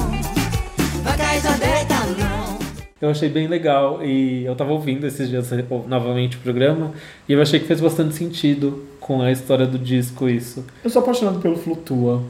[1.03, 2.59] Vai cair já deita não.
[3.01, 5.51] Eu achei bem legal e eu tava ouvindo esses dias
[5.87, 6.93] novamente o programa
[7.27, 10.67] e eu achei que fez bastante sentido com a história do disco isso.
[10.85, 12.23] Eu sou apaixonado pelo Flutua.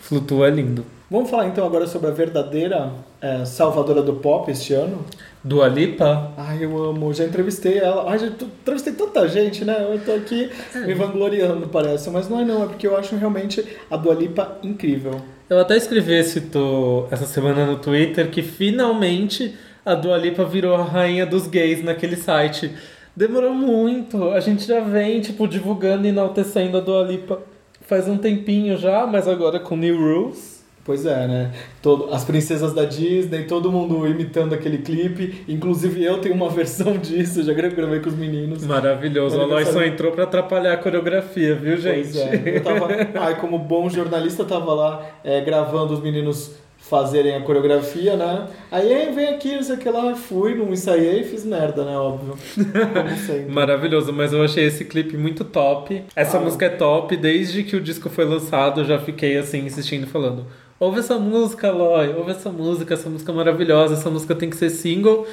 [0.00, 0.84] Flutua é lindo.
[1.10, 2.90] Vamos falar então agora sobre a verdadeira
[3.20, 5.06] é, salvadora do pop este ano?
[5.42, 6.32] Dua Lipa?
[6.36, 7.14] Ai, eu amo.
[7.14, 8.10] Já entrevistei ela.
[8.10, 9.86] Ai, já entrevistei tanta gente, né?
[9.90, 10.50] Eu tô aqui
[10.84, 12.10] me vangloriando, parece.
[12.10, 15.12] Mas não é não, é porque eu acho realmente a Dua Lipa incrível.
[15.48, 19.54] Eu até escrevi esse to- essa semana no Twitter que finalmente
[19.86, 22.70] a Dua Lipa virou a rainha dos gays naquele site.
[23.16, 24.24] Demorou muito.
[24.30, 27.40] A gente já vem, tipo, divulgando e enaltecendo a Dua Lipa
[27.80, 30.57] faz um tempinho já, mas agora com New Rules.
[30.88, 31.52] Pois é, né?
[31.82, 35.44] Todo, as princesas da Disney, todo mundo imitando aquele clipe.
[35.46, 38.64] Inclusive eu tenho uma versão disso, já gravei com os meninos.
[38.64, 39.36] Maravilhoso.
[39.36, 42.12] O Aloy só entrou pra atrapalhar a coreografia, viu, gente?
[42.12, 42.56] Pois é.
[42.56, 48.16] Eu tava, ai, como bom jornalista, tava lá é, gravando os meninos fazerem a coreografia,
[48.16, 48.46] né?
[48.70, 51.84] Aí "Ei, vem aqui, não sei o que lá, fui, não ensaiei e fiz merda,
[51.84, 51.96] né?
[51.98, 52.34] Óbvio.
[52.54, 53.52] Como sempre.
[53.52, 56.02] Maravilhoso, mas eu achei esse clipe muito top.
[56.16, 60.06] Essa música é top, desde que o disco foi lançado, eu já fiquei assim, insistindo,
[60.06, 60.46] falando.
[60.80, 64.56] Ouve essa música, Aloy, ouve essa música, essa música é maravilhosa, essa música tem que
[64.56, 65.26] ser single.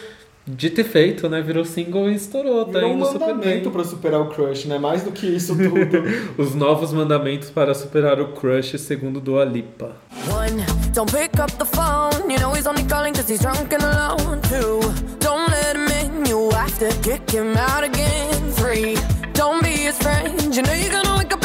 [0.48, 1.42] Dito e feito, né?
[1.42, 3.36] Virou single e estourou, tá Virou um indo super bem.
[3.36, 4.78] mandamento pra superar o crush, né?
[4.78, 6.04] Mais do que isso tudo.
[6.38, 9.96] Os novos mandamentos para superar o crush, segundo Dua Lipa.
[10.32, 12.32] One, don't pick up the phone.
[12.32, 14.40] You know he's only calling cause he's drunk and alone.
[14.42, 14.80] Two,
[15.20, 16.26] don't let him in.
[16.30, 18.52] You have to kick him out again.
[18.54, 18.96] Three,
[19.34, 20.56] don't be his friend.
[20.56, 21.44] You know you're gonna wake up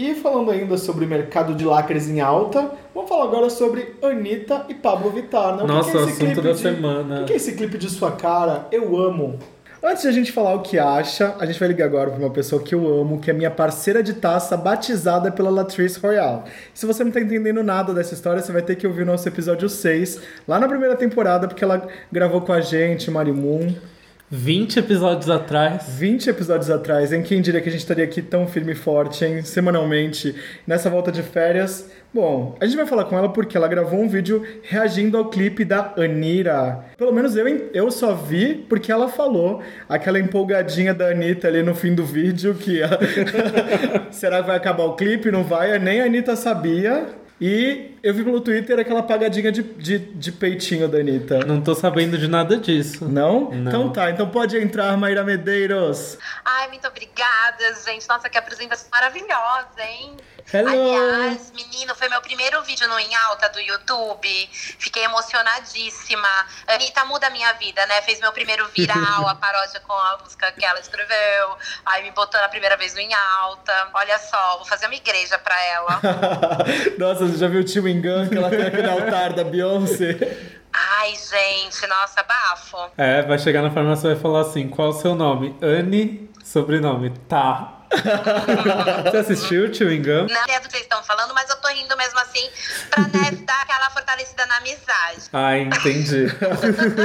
[0.00, 4.74] E falando ainda sobre mercado de lacres em alta, vamos falar agora sobre Anitta e
[4.74, 5.64] Pablo Vittar, né?
[5.64, 7.20] O que Nossa, que é esse assunto clipe da de- semana.
[7.22, 8.68] O que é esse clipe de sua cara?
[8.70, 9.40] Eu amo.
[9.82, 12.30] Antes de a gente falar o que acha, a gente vai ligar agora para uma
[12.30, 16.42] pessoa que eu amo, que é minha parceira de taça, batizada pela Latrice Royale.
[16.72, 19.26] Se você não tá entendendo nada dessa história, você vai ter que ouvir o nosso
[19.26, 23.74] episódio 6, lá na primeira temporada, porque ela gravou com a gente, Marimun.
[24.30, 25.86] 20 episódios atrás.
[25.98, 29.24] 20 episódios atrás, em quem diria que a gente estaria aqui tão firme e forte,
[29.24, 30.34] hein, semanalmente,
[30.66, 31.90] nessa volta de férias.
[32.12, 35.64] Bom, a gente vai falar com ela porque ela gravou um vídeo reagindo ao clipe
[35.64, 36.84] da Anira.
[36.98, 41.74] Pelo menos eu, eu só vi porque ela falou aquela empolgadinha da Anitta ali no
[41.74, 42.80] fim do vídeo que
[44.12, 45.30] será que vai acabar o clipe?
[45.30, 45.78] Não vai?
[45.78, 47.06] Nem a Anitta sabia.
[47.40, 51.40] E eu vi pelo Twitter aquela apagadinha de, de, de peitinho da Anitta.
[51.40, 53.06] Não tô sabendo de nada disso.
[53.06, 53.50] Não?
[53.50, 53.68] Não.
[53.68, 56.18] Então tá, então pode entrar, Maíra Medeiros.
[56.44, 58.08] Ai, muito obrigada, gente.
[58.08, 60.16] Nossa, que apresentação maravilhosa, hein?
[60.50, 60.70] Hello.
[60.70, 64.48] Aliás, menino, foi meu primeiro vídeo no Em Alta do YouTube.
[64.78, 66.28] Fiquei emocionadíssima.
[66.66, 68.00] Anitta muda a minha vida, né?
[68.00, 71.56] Fez meu primeiro viral, a paródia com a música que ela escreveu.
[71.84, 73.90] Aí me botou na primeira vez no Em Alta.
[73.92, 76.00] Olha só, vou fazer uma igreja pra ela.
[76.96, 80.16] Nossa, você já viu o Chewing Gun que ela tem aquele altar da Beyoncé?
[80.72, 82.76] Ai, gente, nossa, bafo.
[82.96, 85.56] É, vai chegar na farmácia e vai falar assim: qual o seu nome?
[85.62, 87.10] Anne, sobrenome.
[87.28, 87.74] Tá.
[89.04, 90.26] Você assistiu o Chewing Gum?
[90.28, 92.46] Não é do que vocês estão falando, mas eu tô rindo mesmo assim
[92.90, 95.22] pra né, dar aquela fortalecida na amizade.
[95.32, 96.26] Ah, entendi.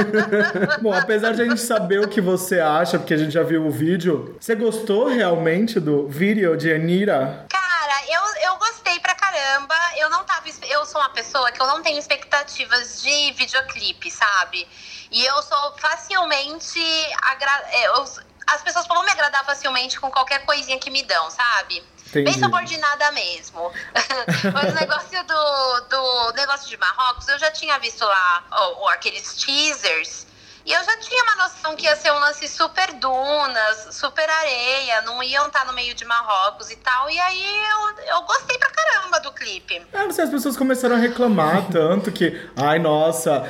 [0.82, 3.66] Bom, apesar de a gente saber o que você acha, porque a gente já viu
[3.66, 7.46] o vídeo, você gostou realmente do vídeo de Anira?
[7.48, 7.73] Cara,
[8.08, 9.74] eu, eu gostei pra caramba.
[9.96, 10.44] Eu não tava.
[10.68, 14.66] Eu sou uma pessoa que eu não tenho expectativas de videoclipe, sabe?
[15.10, 16.80] E eu sou facilmente.
[17.22, 17.62] Agra...
[17.72, 18.04] é, eu-
[18.46, 21.82] as pessoas vão me agradar facilmente com qualquer coisinha que me dão, sabe?
[22.08, 22.30] Entendi.
[22.30, 23.72] Bem subordinada mesmo.
[24.52, 28.88] Mas o negócio do, do negócio de Marrocos, eu já tinha visto lá ó, ó,
[28.90, 30.26] aqueles teasers.
[30.64, 35.02] E eu já tinha uma noção que ia ser um lance super dunas, super areia,
[35.02, 37.10] não iam estar no meio de Marrocos e tal.
[37.10, 39.82] E aí eu, eu gostei pra caramba do clipe.
[39.92, 43.44] Ah, não sei, as pessoas começaram a reclamar tanto que, ai, nossa,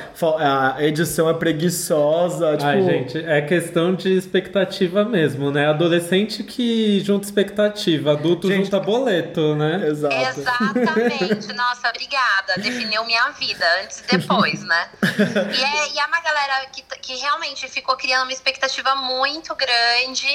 [0.75, 2.65] a edição é preguiçosa, tipo...
[2.65, 5.69] Ai, gente, é questão de expectativa mesmo, né?
[5.69, 9.87] Adolescente que junta expectativa, adulto Gente- junta boleto, né?
[9.87, 10.15] Exato.
[10.15, 11.51] Exatamente.
[11.55, 12.55] Nossa, obrigada.
[12.57, 14.89] Definiu minha vida antes e depois, né?
[15.55, 20.27] E é, e é uma galera que, que realmente ficou criando uma expectativa muito grande.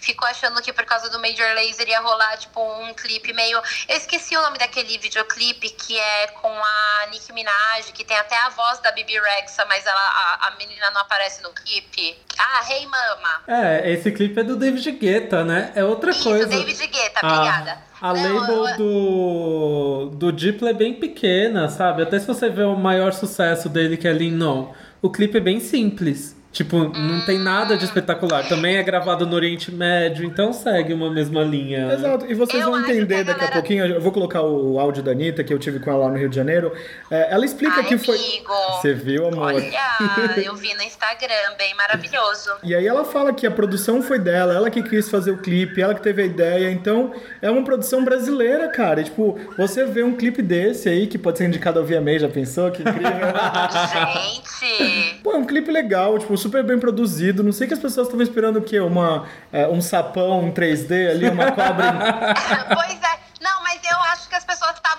[0.00, 3.60] Ficou achando que por causa do Major Laser ia rolar, tipo, um clipe meio.
[3.88, 8.36] Eu esqueci o nome daquele videoclipe que é com a Nicki Minaj, que tem até
[8.36, 12.16] a voz da Bibi Rexa, mas ela, a, a menina não aparece no clipe.
[12.38, 13.42] Ah, Hey Mama.
[13.48, 15.72] É, esse clipe é do David Guetta, né?
[15.74, 16.46] É outra Isso, coisa.
[16.46, 17.92] David Guetta, A- obrigada.
[18.00, 22.02] A, Não, label eu- do, do Diplo é bem pequena, sabe?
[22.02, 25.40] Até se você ver o maior sucesso dele, que é Lean On, o clipe é
[25.40, 26.36] bem simples.
[26.52, 28.46] Tipo, não tem nada de espetacular.
[28.46, 31.90] Também é gravado no Oriente Médio, então segue uma mesma linha.
[31.94, 33.86] Exato, e vocês Eu vão entender a daqui a galera- pouquinho.
[33.86, 36.28] Eu vou colocar o áudio da Anitta, que eu tive com ela lá no Rio
[36.28, 36.70] de Janeiro.
[37.10, 38.16] É, ela explica Ai, que foi.
[38.16, 38.52] amigo.
[38.80, 39.44] Você viu, amor?
[39.54, 39.62] Olha,
[40.44, 42.50] eu vi no Instagram, bem maravilhoso.
[42.62, 45.80] E aí ela fala que a produção foi dela, ela que quis fazer o clipe,
[45.80, 49.00] ela que teve a ideia, então é uma produção brasileira, cara.
[49.00, 52.28] E, tipo, você vê um clipe desse aí, que pode ser indicado ao VMA, já
[52.28, 52.70] pensou?
[52.70, 53.10] Que incrível.
[54.60, 57.42] Gente, Pô, é um clipe legal, tipo, super bem produzido.
[57.42, 58.80] Não sei que as pessoas estavam esperando o quê?
[58.80, 62.34] Uma, é, um sapão em 3D ali, uma cobra
[62.74, 63.22] pois é.
[63.40, 64.91] Não, mas eu acho que as pessoas estavam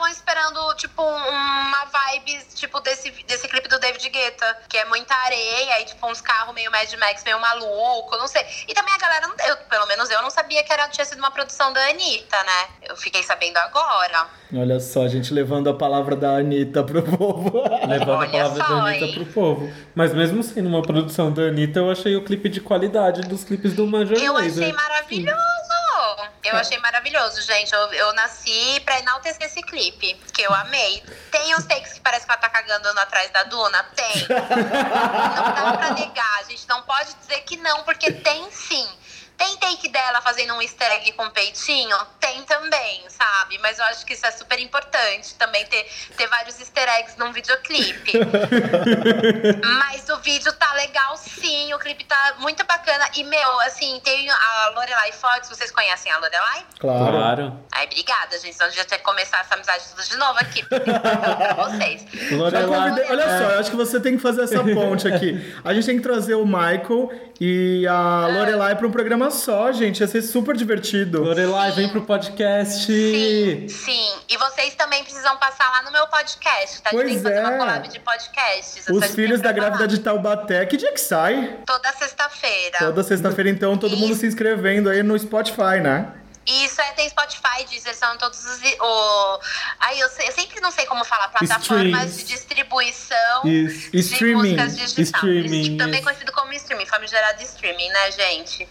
[0.43, 5.81] esperando, tipo, uma vibe, tipo, desse, desse clipe do David Guetta, que é muita areia
[5.81, 8.43] e, tipo, uns carros meio Mad Max, meio maluco, não sei.
[8.67, 11.19] E também a galera, não- eu, pelo menos eu não sabia que era, tinha sido
[11.19, 12.67] uma produção da Anitta, né?
[12.89, 14.27] Eu fiquei sabendo agora.
[14.55, 17.63] Olha só, a gente levando a palavra da Anitta pro povo.
[17.87, 19.13] Levando a Olha palavra só, da Anitta hein?
[19.13, 19.73] pro povo.
[19.95, 23.73] Mas mesmo sendo uma produção da Anitta, eu achei o clipe de qualidade dos clipes
[23.73, 25.39] do Major Eu achei maravilhoso.
[26.43, 27.73] Eu achei maravilhoso, gente.
[27.73, 31.03] Eu, eu nasci pra enaltecer esse clipe, que eu amei.
[31.31, 33.83] Tem uns takes que parece que ela tá cagando atrás da Duna?
[33.95, 34.27] Tem.
[34.27, 36.39] Não dá pra negar.
[36.39, 38.87] A gente não pode dizer que não, porque tem sim.
[39.37, 41.97] Tem take dela fazendo um easter egg com peitinho?
[42.19, 43.57] Tem também, sabe?
[43.59, 47.31] Mas eu acho que isso é super importante também ter, ter vários easter eggs num
[47.33, 48.11] videoclipe.
[49.79, 53.05] Mas o vídeo tá legal sim, o clipe tá muito bacana.
[53.15, 56.65] E, meu, assim, tem a Lorelai Fox, vocês conhecem a Lorelai?
[56.79, 57.11] Claro.
[57.11, 57.59] Claro.
[57.71, 58.53] Ai, obrigada, gente.
[58.53, 60.63] Senão a gente ia ter que começar essa amizade tudo de novo aqui.
[60.67, 62.05] pra vocês.
[62.11, 62.89] Já Lorelai.
[62.89, 65.53] convidei- Olha só, eu acho que você tem que fazer essa ponte aqui.
[65.63, 69.99] A gente tem que trazer o Michael e a Lorelai pra um programa só, gente.
[70.01, 71.23] Ia ser super divertido.
[71.23, 72.85] Lorelai, vem pro podcast.
[72.85, 74.13] Sim, sim.
[74.29, 76.89] E vocês também precisam passar lá no meu podcast, tá?
[76.89, 77.41] A gente Pois tem que fazer é.
[77.41, 78.85] uma collab de podcasts.
[78.89, 80.65] Os filhos da grávida de Taubaté.
[80.65, 81.59] Que dia que sai?
[81.65, 82.77] Toda sexta-feira.
[82.79, 86.13] Toda sexta-feira, então, todo mundo se inscrevendo aí no Spotify, né?
[86.45, 88.61] Isso é, tem Spotify, Deezer, são todos os.
[88.79, 89.39] O...
[89.79, 92.25] Aí eu, eu sempre não sei como falar, plataformas Streams.
[92.25, 92.33] de
[92.81, 93.91] distribuição Isso.
[93.91, 94.55] de Streaming.
[94.55, 95.07] músicas digitais.
[95.09, 96.03] Streaming, Também isso.
[96.03, 98.67] conhecido como streaming, famigerado streaming, né, gente?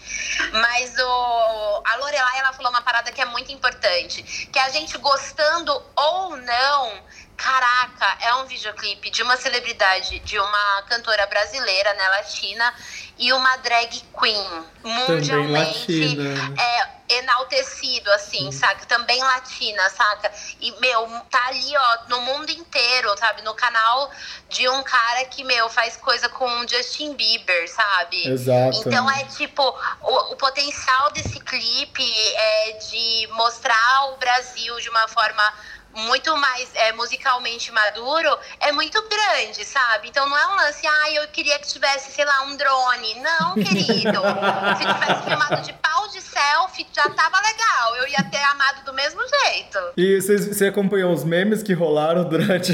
[0.53, 4.97] Mas o, a Lorelai, ela falou uma parada que é muito importante, que a gente
[4.99, 6.93] gostando ou não,
[7.37, 12.75] caraca, é um videoclipe de uma celebridade, de uma cantora brasileira, né, latina,
[13.19, 16.55] e uma drag queen, mundialmente latina.
[16.61, 18.87] é, enaltecido, assim, saca?
[18.87, 20.33] Também latina, saca?
[20.61, 23.43] E, meu, tá ali, ó, no mundo inteiro, sabe?
[23.43, 24.11] No canal
[24.49, 28.29] de um cara que, meu, faz coisa com o Justin Bieber, sabe?
[28.29, 28.89] Exato.
[28.89, 29.63] Então é tipo,
[30.01, 35.43] o, o potencial desse clipe é de mostrar o Brasil de uma forma
[35.95, 38.29] muito mais é, musicalmente maduro,
[38.61, 40.09] é muito grande, sabe?
[40.09, 43.15] Então não é um lance, ah, eu queria que tivesse, sei lá, um drone.
[43.21, 44.21] Não, querido.
[44.79, 47.97] Se tivesse filmado de pau de selfie, já tava legal.
[47.97, 49.79] Eu ia ter amado do mesmo jeito.
[49.97, 52.73] E vocês- você acompanhou os memes que rolaram durante.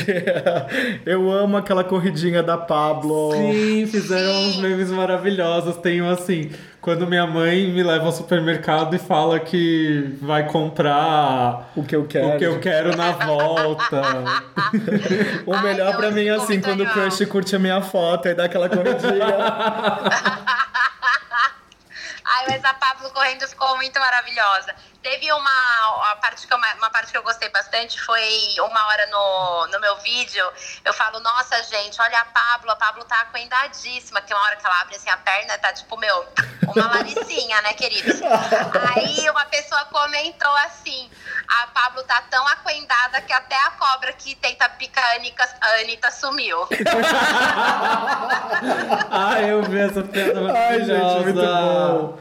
[1.04, 3.33] Eu amo aquela corridinha da Pablo.
[3.33, 4.48] Sim, fizeram Sim.
[4.50, 5.76] uns memes maravilhosos.
[5.78, 6.52] Tem um assim,
[6.88, 12.07] quando minha mãe me leva ao supermercado e fala que vai comprar O que eu
[12.07, 12.29] quero.
[12.29, 14.01] o que eu quero na volta.
[15.44, 18.44] O melhor pra mim é assim, quando o crush curte a minha foto e dá
[18.44, 19.27] aquela corridinha.
[22.24, 24.74] Ai, mas a Pablo correndo ficou muito maravilhosa.
[25.02, 29.66] Teve uma, parte que eu, uma parte que eu gostei bastante foi uma hora no,
[29.68, 30.44] no meu vídeo.
[30.84, 34.20] Eu falo, nossa, gente, olha a Pablo, a Pablo tá acoendadíssima.
[34.20, 36.26] Tem uma hora que ela abre assim a perna, tá tipo, meu,
[36.66, 38.20] uma laricinha, né, queridos?
[38.94, 41.08] Aí uma pessoa comentou assim:
[41.48, 45.80] a Pablo tá tão acoendada que até a cobra que tenta picar a Anitta, a
[45.80, 46.68] Anitta sumiu.
[49.11, 52.18] Ai, eu vi essa piada Ai, gente, muito bom.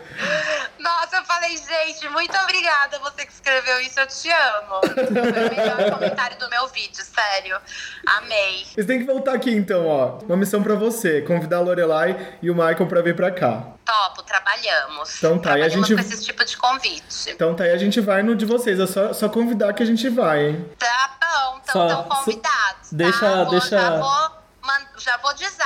[0.79, 4.81] Nossa, eu falei, gente, muito obrigada você que escreveu isso, eu te amo.
[4.93, 7.59] Foi o melhor comentário do meu vídeo, sério.
[8.05, 8.65] Amei.
[8.65, 10.19] Vocês têm que voltar aqui então, ó.
[10.23, 13.63] Uma missão pra você: convidar a Lorelai e o Michael pra vir pra cá.
[13.85, 15.17] Topo, trabalhamos.
[15.17, 17.29] Então tá, e a gente- com esse tipo de convite.
[17.31, 18.79] Então tá aí, a gente vai no de vocês.
[18.79, 20.71] É só, só convidar que a gente vai, hein?
[20.77, 22.91] Tá bom, então estão convidados.
[22.91, 23.43] deixa- tá?
[23.43, 24.31] Vou- deixa- Já vou,
[24.97, 25.56] já vou gente.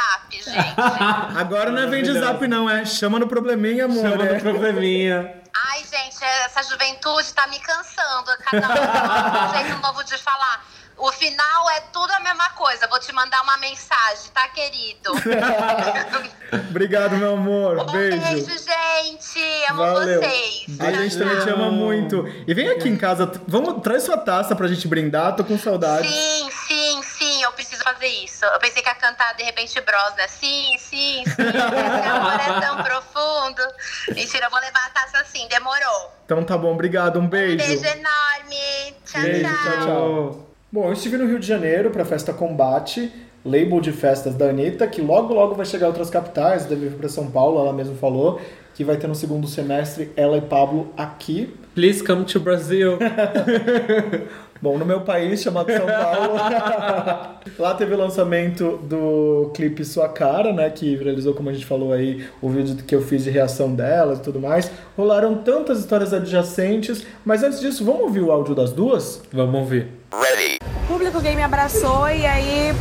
[1.38, 2.34] Agora não é vem de Maravilhoso.
[2.34, 4.10] zap, não, é chama no probleminha, amor.
[4.10, 4.34] Chama é.
[4.34, 5.42] no probleminha.
[5.54, 8.32] Ai, gente, essa juventude tá me cansando.
[8.44, 10.66] Cada um tem um jeito novo de falar.
[11.02, 12.86] O final é tudo a mesma coisa.
[12.88, 15.12] Vou te mandar uma mensagem, tá, querido?
[16.70, 17.80] Obrigado, meu amor.
[17.80, 18.20] Um Beijo.
[18.20, 19.66] beijo, gente.
[19.72, 20.22] Amo Valeu.
[20.22, 20.80] vocês.
[20.80, 22.24] A gente também te ama muito.
[22.48, 26.08] E vem aqui em casa, vamos, traz sua taça pra gente brindar, tô com saudade.
[26.08, 27.42] Sim, sim, sim.
[27.42, 28.46] Eu preciso fazer isso.
[28.46, 30.28] Eu pensei que ia cantar de repente Bros, né?
[30.28, 31.34] Sim, sim, sim.
[31.50, 33.64] Esse amor é tão profundo.
[34.10, 36.12] Mentira, eu vou levar a taça assim, demorou.
[36.26, 37.58] Então tá bom, obrigado, um beijo.
[37.58, 38.96] Beijo enorme.
[39.04, 39.64] Tchau, Beijo, tchau.
[39.64, 40.51] tchau, tchau.
[40.74, 43.12] Bom, eu estive no Rio de Janeiro pra festa Combate,
[43.44, 46.98] label de festas da Anitta, que logo logo vai chegar a outras capitais, deve vir
[46.98, 48.40] pra São Paulo, ela mesma falou,
[48.74, 51.54] que vai ter no segundo semestre ela e Pablo aqui.
[51.76, 52.98] Please come to Brazil.
[54.62, 56.36] Bom, no meu país, chamado São Paulo,
[57.60, 61.92] lá teve o lançamento do clipe Sua Cara, né, que viralizou, como a gente falou
[61.92, 64.72] aí, o vídeo que eu fiz de reação delas e tudo mais.
[64.96, 69.22] Rolaram tantas histórias adjacentes, mas antes disso, vamos ouvir o áudio das duas?
[69.34, 70.01] Vamos ouvir.
[70.14, 72.76] O público gay me abraçou e aí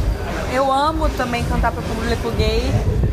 [0.52, 2.60] eu amo também cantar pro público gay.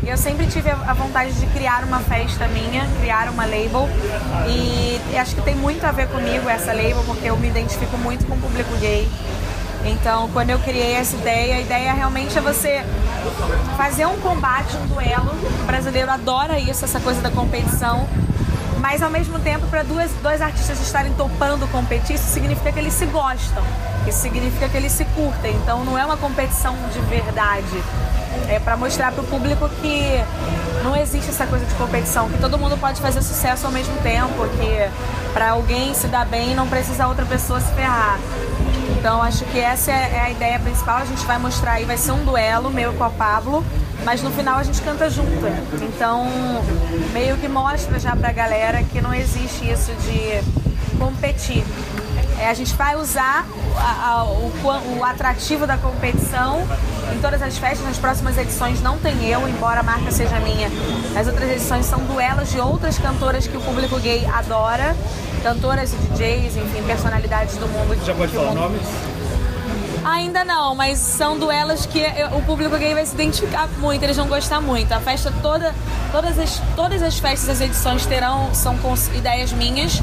[0.02, 3.88] E eu sempre tive a vontade de criar uma festa minha, criar uma label.
[4.48, 8.26] E acho que tem muito a ver comigo essa label, porque eu me identifico muito
[8.26, 9.08] com o público gay.
[9.84, 12.84] Então, quando eu criei essa ideia, a ideia realmente é você
[13.76, 15.30] fazer um combate, um duelo.
[15.62, 18.08] O brasileiro adora isso, essa coisa da competição.
[18.80, 23.06] Mas ao mesmo tempo, para dois artistas estarem topando competir, isso significa que eles se
[23.06, 23.62] gostam.
[24.06, 25.54] Isso significa que eles se curtem.
[25.56, 27.82] Então não é uma competição de verdade.
[28.48, 30.22] É para mostrar para o público que
[30.82, 34.48] não existe essa coisa de competição, que todo mundo pode fazer sucesso ao mesmo tempo,
[34.58, 38.18] que para alguém se dar bem não precisa outra pessoa se ferrar.
[38.98, 40.98] Então acho que essa é é a ideia principal.
[40.98, 43.64] A gente vai mostrar aí, vai ser um duelo meu com a Pablo,
[44.04, 45.46] mas no final a gente canta junto.
[45.82, 46.26] Então
[47.12, 50.42] meio que mostra já pra galera que não existe isso de
[50.98, 51.64] competir.
[52.40, 53.44] É, a gente vai usar
[53.76, 54.52] a- a- o,
[54.98, 56.60] o atrativo da competição
[57.12, 57.84] em todas as festas.
[57.86, 60.68] Nas próximas edições não tem eu, embora a marca seja minha.
[61.18, 64.94] As outras edições são duelos de outras cantoras que o público gay adora.
[65.42, 67.96] Cantoras DJs, enfim, personalidades do mundo.
[68.04, 68.82] Já pode falar mundo- nomes?
[70.04, 74.16] Ainda não, mas são duelos que eu- o público gay vai se identificar muito, eles
[74.16, 74.92] vão gostar muito.
[74.92, 75.74] A festa toda,
[76.12, 80.00] todas as, todas as festas, as edições terão, são com ideias minhas,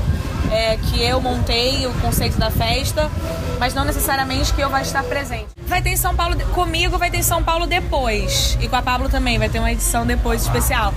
[0.51, 3.09] é, que eu montei o conceito da festa,
[3.59, 5.47] mas não necessariamente que eu vou estar presente.
[5.67, 8.81] Vai ter em São Paulo, comigo vai ter em São Paulo depois, e com a
[8.81, 10.93] Pablo também, vai ter uma edição depois especial.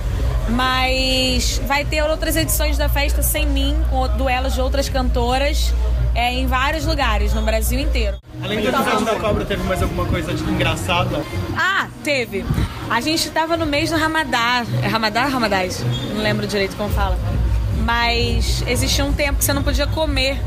[0.49, 5.73] Mas vai ter outras edições da festa sem mim, com duelos de outras cantoras,
[6.15, 8.17] é, em vários lugares, no Brasil inteiro.
[8.43, 11.23] Além do episódio da cobra, teve mais alguma coisa de engraçada?
[11.55, 12.43] Ah, teve.
[12.89, 14.65] A gente tava no mês do Ramadá.
[14.81, 15.83] É Ramadá ou Ramadás?
[16.15, 17.17] Não lembro direito como fala.
[17.83, 20.39] Mas existia um tempo que você não podia comer.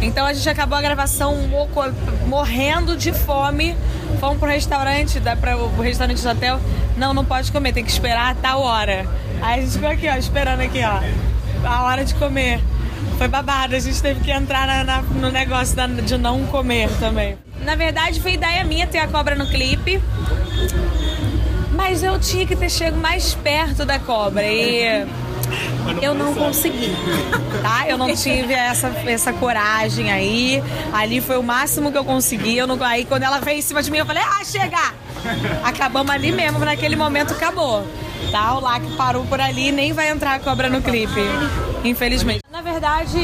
[0.00, 1.36] Então a gente acabou a gravação
[2.26, 3.76] morrendo de fome.
[4.20, 6.60] Fomos pro restaurante, para o restaurante do hotel.
[6.96, 9.06] Não, não pode comer, tem que esperar a tal hora.
[9.40, 11.00] Aí a gente ficou aqui, ó, esperando aqui, ó.
[11.68, 12.60] A hora de comer.
[13.16, 16.88] Foi babado, a gente teve que entrar na- na- no negócio da- de não comer
[17.00, 17.36] também.
[17.64, 20.00] Na verdade, foi ideia minha ter a cobra no clipe.
[21.72, 25.06] Mas eu tinha que ter chego mais perto da cobra e
[26.02, 26.94] eu não consegui,
[27.62, 27.88] tá?
[27.88, 30.62] Eu não tive essa, essa coragem aí.
[30.92, 32.56] Ali foi o máximo que eu consegui.
[32.56, 34.94] Eu não, aí quando ela veio em cima de mim, eu falei, ah, chega!
[35.64, 37.86] Acabamos ali mesmo, naquele momento acabou.
[38.30, 38.54] Tá?
[38.54, 41.20] O LAC parou por ali e nem vai entrar a cobra no clipe,
[41.84, 42.42] infelizmente.
[42.50, 43.18] Na verdade,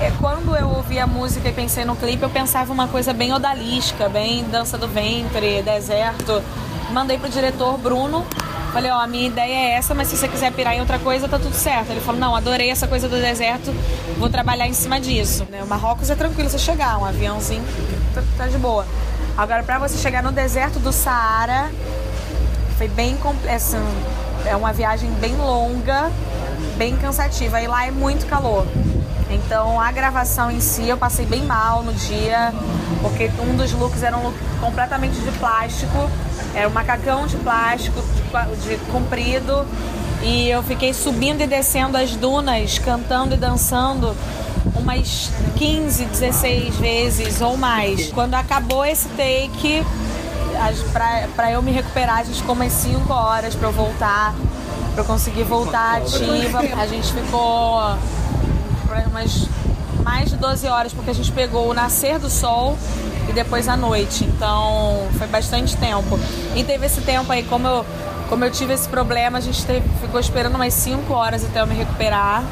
[0.00, 3.32] é, quando eu ouvi a música e pensei no clipe, eu pensava uma coisa bem
[3.32, 6.42] odalisca, bem dança do ventre, deserto.
[6.90, 8.26] Mandei pro diretor Bruno.
[8.72, 11.28] Falei, ó, a minha ideia é essa, mas se você quiser pirar em outra coisa,
[11.28, 11.90] tá tudo certo.
[11.90, 13.72] Ele falou, não, adorei essa coisa do deserto,
[14.16, 15.46] vou trabalhar em cima disso.
[15.50, 17.64] Né, O Marrocos é tranquilo você chegar, um aviãozinho
[18.14, 18.86] tá, tá de boa.
[19.36, 21.70] Agora, pra você chegar no deserto do Saara,
[22.76, 23.76] foi bem complexo.
[24.44, 26.10] É uma viagem bem longa,
[26.76, 27.60] bem cansativa.
[27.60, 28.66] E lá é muito calor.
[29.30, 32.52] Então a gravação em si eu passei bem mal no dia,
[33.00, 36.10] porque um dos looks era um look completamente de plástico,
[36.54, 38.02] era um macacão de plástico,
[38.62, 39.64] de, de comprido,
[40.22, 44.16] e eu fiquei subindo e descendo as dunas, cantando e dançando
[44.74, 48.10] umas 15, 16 vezes ou mais.
[48.12, 49.84] Quando acabou esse take,
[51.36, 54.34] pra eu me recuperar, a gente ficou umas 5 horas pra eu voltar,
[54.94, 56.58] pra eu conseguir voltar ativa.
[56.76, 57.96] A gente ficou
[59.06, 59.48] umas
[60.02, 62.76] mais de 12 horas, porque a gente pegou o nascer do sol
[63.28, 64.24] e depois a noite.
[64.24, 66.18] Então foi bastante tempo.
[66.54, 67.86] E teve esse tempo aí, como eu,
[68.28, 71.66] como eu tive esse problema, a gente teve- ficou esperando umas 5 horas até eu
[71.66, 72.42] me recuperar.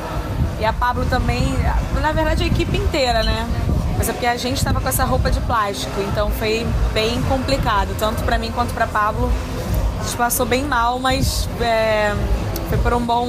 [0.61, 1.55] E a Pablo também,
[2.03, 3.47] na verdade a equipe inteira, né?
[3.97, 7.89] Mas é porque a gente estava com essa roupa de plástico, então foi bem complicado,
[7.99, 9.31] tanto pra mim quanto pra Pablo.
[10.01, 12.15] A gente passou bem mal, mas é,
[12.69, 13.29] foi por um bom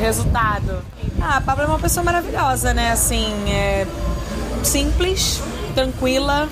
[0.00, 0.82] resultado.
[1.20, 2.90] Ah, a Pablo é uma pessoa maravilhosa, né?
[2.92, 3.86] Assim, é
[4.62, 5.40] simples,
[5.74, 6.48] tranquila,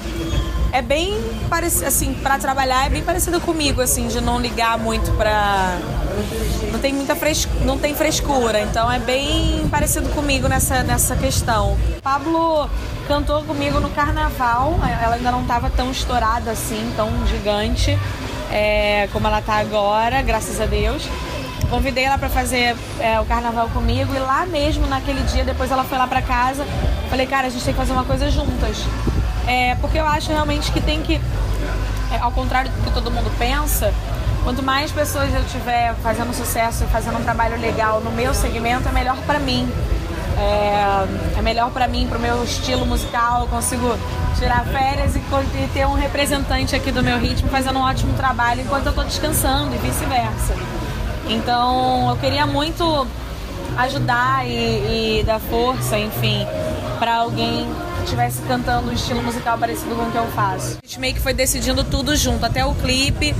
[0.72, 5.12] é bem parecido, assim, pra trabalhar é bem parecido comigo, assim, de não ligar muito
[5.12, 5.78] pra.
[6.72, 7.46] Não tem muita fres...
[7.64, 11.76] não tem frescura, então é bem parecido comigo nessa, nessa questão.
[12.02, 12.68] Pablo
[13.06, 17.98] cantou comigo no carnaval, ela ainda não estava tão estourada assim, tão gigante
[18.50, 21.06] é, como ela tá agora, graças a Deus.
[21.72, 25.82] Convidei ela para fazer é, o carnaval comigo e lá mesmo, naquele dia, depois ela
[25.82, 26.66] foi lá para casa.
[27.08, 28.84] Falei, cara, a gente tem que fazer uma coisa juntas.
[29.46, 33.32] É, porque eu acho realmente que tem que, é, ao contrário do que todo mundo
[33.38, 33.90] pensa,
[34.44, 38.92] quanto mais pessoas eu tiver fazendo sucesso fazendo um trabalho legal no meu segmento, é
[38.92, 39.66] melhor para mim.
[40.36, 43.98] É, é melhor para mim, pro meu estilo musical, eu consigo
[44.38, 48.60] tirar férias e, e ter um representante aqui do meu ritmo fazendo um ótimo trabalho
[48.60, 50.81] enquanto eu tô descansando e vice-versa.
[51.28, 53.06] Então eu queria muito
[53.76, 56.46] ajudar e, e dar força, enfim,
[56.98, 57.66] para alguém
[57.96, 60.78] que estivesse cantando um estilo musical parecido com o que eu faço.
[60.82, 63.34] A gente meio que foi decidindo tudo junto, até o clipe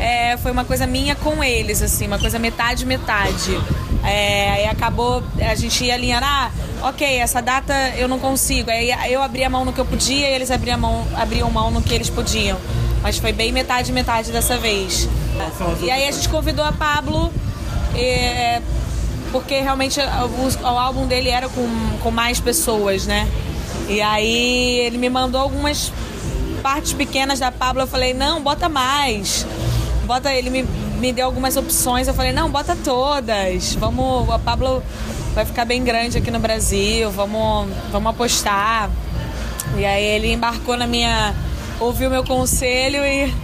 [0.00, 3.58] é, foi uma coisa minha com eles, assim, uma coisa metade metade.
[4.04, 6.50] É, aí acabou, a gente ia alinhando, ah,
[6.82, 8.70] ok, essa data eu não consigo.
[8.70, 11.80] Aí eu abria mão no que eu podia e eles abriam mão, abriam mão no
[11.80, 12.58] que eles podiam.
[13.02, 15.08] Mas foi bem metade metade dessa vez.
[15.84, 17.32] E aí a gente convidou a Pablo,
[17.94, 18.60] é,
[19.32, 21.66] porque realmente o, o álbum dele era com,
[22.02, 23.28] com mais pessoas, né?
[23.88, 25.92] E aí ele me mandou algumas
[26.62, 29.46] partes pequenas da Pablo, eu falei, não, bota mais.
[30.06, 30.62] Bota, ele me,
[30.98, 33.74] me deu algumas opções, eu falei, não, bota todas.
[33.74, 34.82] Vamos, a Pablo
[35.34, 38.88] vai ficar bem grande aqui no Brasil, vamos, vamos apostar.
[39.76, 41.34] E aí ele embarcou na minha.
[41.80, 43.34] ouviu meu conselho e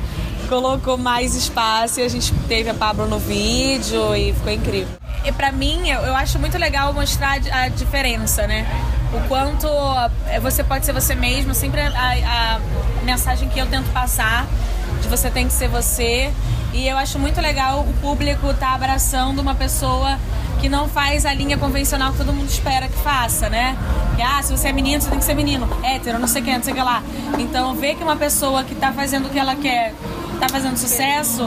[0.51, 4.89] colocou mais espaço e a gente teve a Pablo no vídeo e ficou incrível.
[5.25, 8.67] E pra mim, eu, acho muito legal mostrar a diferença, né?
[9.15, 9.69] O quanto
[10.27, 12.61] eh, você pode ser você mesmo, sempre a, a
[13.05, 14.47] mensagem que eu tento passar
[15.01, 16.33] de você tem que ser você.
[16.73, 20.19] E eu acho muito legal o público tá abraçando uma pessoa
[20.61, 23.77] que não faz a linha convencional que todo mundo espera que faça, né?
[24.17, 25.69] Que, ah, se você é menino, você tem que ser menino.
[25.83, 27.03] Hétero, não sei o que, não sei o que lá.
[27.39, 29.95] Então, ver que uma pessoa que tá fazendo o que ela quer,
[30.41, 31.43] tá fazendo sucesso,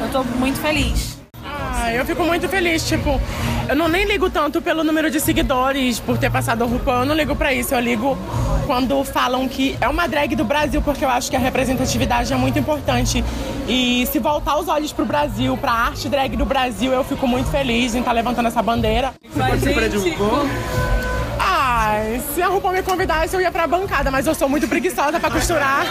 [0.00, 1.16] eu tô muito feliz.
[1.44, 3.20] Ah, eu fico muito feliz, tipo,
[3.68, 7.06] eu não nem ligo tanto pelo número de seguidores, por ter passado o RuPaul, eu
[7.06, 8.18] não ligo pra isso, eu ligo
[8.66, 12.36] quando falam que é uma drag do Brasil, porque eu acho que a representatividade é
[12.36, 13.22] muito importante.
[13.68, 17.50] E se voltar os olhos pro Brasil, pra arte drag do Brasil, eu fico muito
[17.50, 19.14] feliz em estar levantando essa bandeira.
[19.36, 20.48] participaria de RuPaul?
[21.94, 25.20] Ah, se a RuPaul me convidasse, eu ia pra bancada, mas eu sou muito preguiçosa
[25.20, 25.84] pra costurar.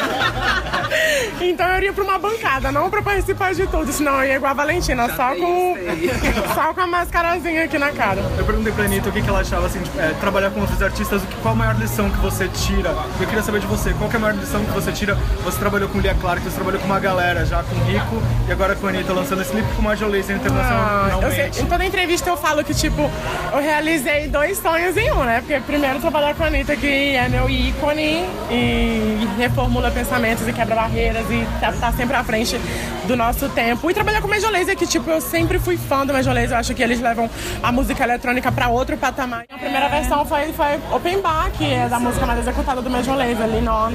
[1.40, 4.52] então eu iria pra uma bancada, não pra participar de tudo, senão eu ia igual
[4.52, 5.78] a Valentina, só com,
[6.54, 8.22] só com a mascarazinha aqui na cara.
[8.38, 10.82] Eu perguntei pra Anitta o que, que ela achava, assim, de, é, trabalhar com outros
[10.82, 12.90] artistas, o que, qual a maior lição que você tira?
[13.20, 15.16] Eu queria saber de você, qual que é a maior lição que você tira?
[15.44, 18.76] Você trabalhou com Lia Clark, você trabalhou com uma galera já, com Rico, e agora
[18.76, 21.24] com a Anitta lançando esse clipe com Major Lazer Ah, internacionalmente.
[21.24, 23.10] eu sei, em toda entrevista eu falo que, tipo,
[23.52, 25.40] eu realizei dois sonhos em um, né?
[25.40, 30.76] Porque primeiro trabalhar com a Anitta, que é meu ícone e reformula pensamentos e quebra
[30.76, 32.60] barreiras e tá, tá sempre à frente
[33.06, 33.90] do nosso tempo.
[33.90, 36.52] E trabalhar com o Major Lazer, que, tipo, eu sempre fui fã do Major Lazer.
[36.52, 37.30] Eu acho que eles levam
[37.62, 39.46] a música eletrônica pra outro patamar.
[39.50, 43.16] A primeira versão foi, foi Open Bar, que é da música mais executada do Major
[43.16, 43.90] Lazer, Linó.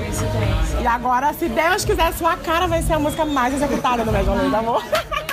[0.82, 4.34] E agora, se Deus quiser, sua cara vai ser a música mais executada do Major
[4.34, 4.82] Lazer, amor.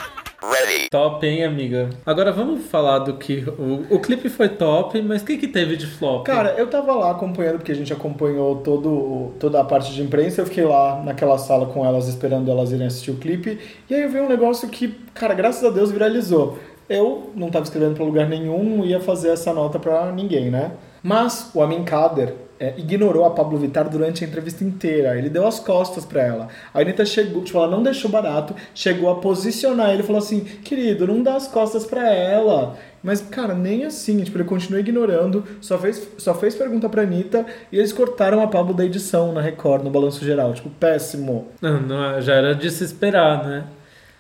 [0.89, 1.89] Top, hein, amiga?
[2.06, 3.43] Agora vamos falar do que.
[3.58, 6.26] O, o clipe foi top, mas o que, que teve de flop?
[6.26, 10.41] Cara, eu tava lá acompanhando, porque a gente acompanhou todo, toda a parte de imprensa.
[10.41, 13.60] Eu fiquei lá naquela sala com elas, esperando elas irem assistir o clipe.
[13.89, 16.58] E aí eu vi um negócio que, cara, graças a Deus viralizou.
[16.88, 20.72] Eu não tava escrevendo pra lugar nenhum, não ia fazer essa nota pra ninguém, né?
[21.02, 25.18] Mas o Amin Kader é, ignorou a Pablo Vittar durante a entrevista inteira.
[25.18, 26.47] Ele deu as costas pra ela.
[26.74, 31.08] A Anitta chegou, tipo, ela não deixou barato, chegou a posicionar ele falou assim: querido,
[31.08, 32.78] não dá as costas pra ela.
[33.03, 37.45] Mas, cara, nem assim, tipo, ele continuou ignorando, só fez, só fez pergunta pra Anitta
[37.72, 40.53] e eles cortaram a Pablo da edição na Record, no balanço geral.
[40.53, 41.49] Tipo, péssimo.
[41.62, 43.64] Não, não, já era de se esperar, né?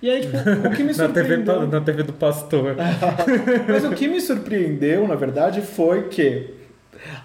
[0.01, 1.67] E aí, tipo, o que me na, TV, surpreendeu...
[1.67, 2.75] na TV do pastor.
[3.67, 6.64] Mas o que me surpreendeu, na verdade, foi que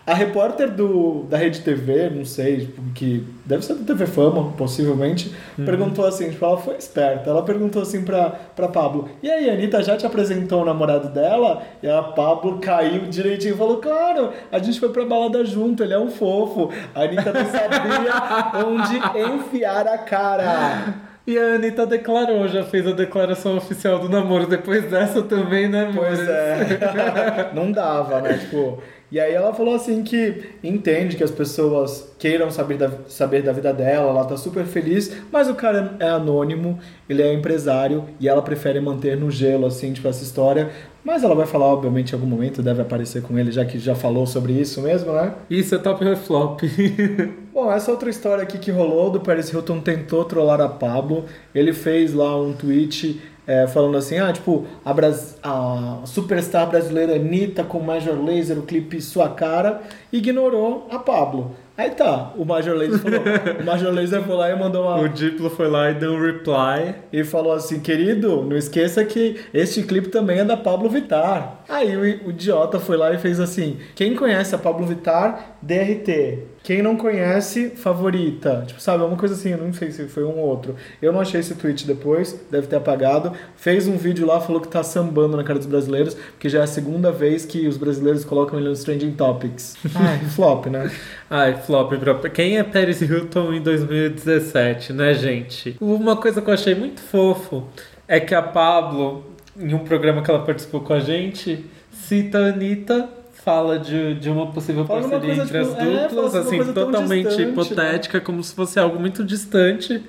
[0.06, 4.52] a repórter do, da Rede TV, não sei, tipo, que deve ser do TV Fama,
[4.52, 7.30] possivelmente, perguntou assim, tipo, ela foi esperta.
[7.30, 11.08] Ela perguntou assim pra, pra Pablo, e aí, a Anitta já te apresentou o namorado
[11.08, 11.62] dela?
[11.82, 15.94] E a Pablo caiu direitinho e falou, claro, a gente foi pra balada junto, ele
[15.94, 16.70] é um fofo.
[16.94, 21.10] A Anitta não sabia onde enfiar a cara.
[21.26, 25.84] E a Anitta declarou, já fez a declaração oficial do namoro depois dessa também, né,
[25.84, 26.06] amor?
[26.06, 27.50] Pois é.
[27.54, 28.38] Não dava, né?
[28.38, 33.42] Tipo, E aí ela falou assim que entende que as pessoas queiram saber da, saber
[33.42, 38.04] da vida dela, ela tá super feliz, mas o cara é anônimo, ele é empresário
[38.20, 40.70] e ela prefere manter no gelo, assim, tipo, essa história.
[41.02, 43.94] Mas ela vai falar, obviamente, em algum momento, deve aparecer com ele, já que já
[43.94, 45.34] falou sobre isso mesmo, né?
[45.48, 46.60] Isso é top ou flop.
[47.52, 51.24] Bom, essa outra história aqui que rolou do Paris Hilton tentou trollar a Pablo.
[51.54, 53.20] Ele fez lá um tweet
[53.50, 58.62] é, falando assim, ah, tipo, a, Bras- a superstar brasileira Anitta com Major Laser, o
[58.62, 59.80] clipe Sua Cara,
[60.12, 61.56] ignorou a Pablo.
[61.76, 63.20] Aí tá, o Major Laser falou,
[63.60, 65.00] o Major Laser foi lá e mandou uma...
[65.00, 66.94] o Diplo foi lá e deu um reply.
[67.12, 71.64] E falou assim, querido, não esqueça que este clipe também é da Pablo Vittar.
[71.68, 76.38] Aí o, o idiota foi lá e fez assim, quem conhece a Pablo Vittar, DRT.
[76.62, 78.64] Quem não conhece, favorita.
[78.66, 80.76] Tipo, sabe, é uma coisa assim, eu não sei se foi um ou outro.
[81.00, 83.32] Eu não achei esse tweet depois, deve ter apagado.
[83.56, 86.62] Fez um vídeo lá, falou que tá sambando na cara dos brasileiros, porque já é
[86.62, 89.76] a segunda vez que os brasileiros colocam ele nos Trending Topics.
[89.94, 90.90] Ai, flop, né?
[91.30, 91.92] Ai, flop.
[92.34, 95.76] Quem é Paris Hilton em 2017, né, gente?
[95.80, 97.66] Uma coisa que eu achei muito fofo
[98.06, 99.24] é que a Pablo,
[99.58, 103.08] em um programa que ela participou com a gente, cita a Anitta,
[103.50, 106.72] fala de, de uma possível Fala parceria entre as tipo, é, fala duplas, uma assim,
[106.72, 107.50] totalmente distante, né?
[107.50, 110.02] hipotética, como se fosse algo muito distante.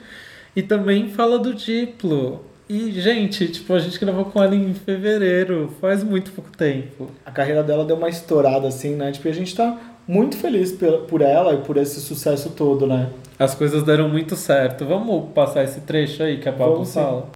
[0.56, 2.46] E também fala do Diplo.
[2.70, 7.12] E, gente, tipo, a gente gravou com ela em fevereiro, faz muito pouco tempo.
[7.26, 9.12] A carreira dela deu uma estourada, assim, né?
[9.12, 9.78] Tipo, a gente tá
[10.12, 13.08] muito feliz por ela e por esse sucesso todo, né?
[13.40, 14.86] As coisas deram muito certo.
[14.86, 17.28] Vamos passar esse trecho aí que a Pablo fala.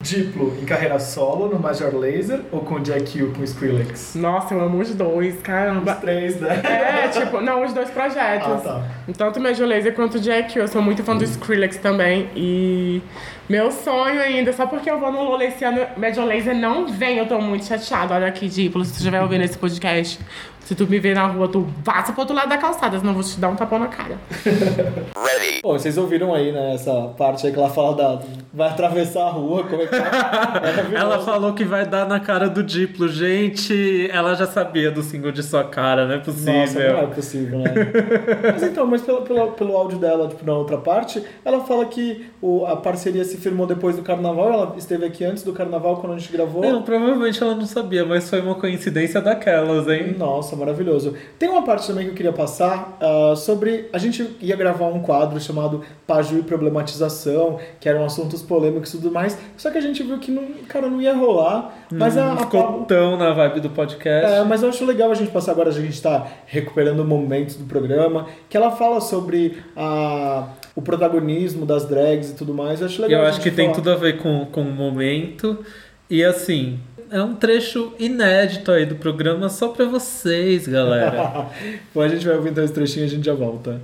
[0.00, 4.14] Diplo em carreira solo no Major Laser ou com Jack Hill com Skrillex?
[4.14, 5.94] Nossa, eu amo os dois, Os caramba.
[5.94, 6.60] três, né?
[6.62, 8.46] É, tipo, não, os dois projetos.
[8.46, 8.84] Ah, tá.
[9.16, 12.28] Tanto o Major Laser quanto o Jack, eu sou muito fã do Skrillex também.
[12.36, 13.02] E
[13.48, 17.16] meu sonho ainda, só porque eu vou no Lola esse ano, Major Laser não vem,
[17.18, 18.14] eu tô muito chateada.
[18.14, 20.20] Olha aqui, Diplo, se tu estiver ouvindo esse podcast,
[20.68, 23.14] se tu me ver na rua, tu passa pro outro lado da calçada, senão eu
[23.14, 24.18] vou te dar um tapão na cara.
[25.64, 28.20] Bom, vocês ouviram aí, né, essa parte aí que ela fala da...
[28.52, 30.60] Vai atravessar a rua, como é que tá?
[30.60, 30.96] Maravilhoso.
[30.96, 33.06] Ela falou que vai dar na cara do Diplo.
[33.06, 36.54] Gente, ela já sabia do single de sua cara, não é possível.
[36.54, 37.72] Nossa, não é possível, né?
[38.52, 42.26] mas então, mas pelo, pelo, pelo áudio dela, tipo, na outra parte, ela fala que
[42.40, 46.14] o, a parceria se firmou depois do carnaval, ela esteve aqui antes do carnaval quando
[46.14, 46.62] a gente gravou.
[46.62, 50.16] Não, provavelmente ela não sabia, mas foi uma coincidência daquelas, hein?
[50.18, 51.14] Nossa, maravilhoso.
[51.38, 53.88] Tem uma parte também que eu queria passar ah, sobre.
[53.92, 58.98] A gente ia gravar um quadro chamado Paju e Problematização, que eram assuntos polêmicos e
[58.98, 59.38] tudo mais.
[59.56, 61.74] Só que a gente viu que, não, cara, não ia rolar.
[61.90, 64.32] Mas a, Não a ficou Pablo- tão na vibe do podcast.
[64.34, 67.64] É, mas eu acho legal a gente passar agora, a gente tá recuperando momentos do
[67.64, 72.80] programa, que ela fala sobre a, o protagonismo das drags e tudo mais.
[72.80, 73.20] Eu acho legal.
[73.22, 73.76] eu a acho que tem falar.
[73.76, 75.64] tudo a ver com, com o momento.
[76.10, 76.78] E assim,
[77.10, 81.46] é um trecho inédito aí do programa só pra vocês, galera.
[81.94, 83.80] Bom, a gente vai ouvir então esse trechinho e a gente já volta.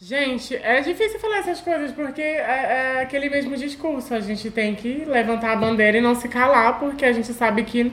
[0.00, 4.14] Gente, é difícil falar essas coisas porque é, é aquele mesmo discurso.
[4.14, 7.64] A gente tem que levantar a bandeira e não se calar, porque a gente sabe
[7.64, 7.92] que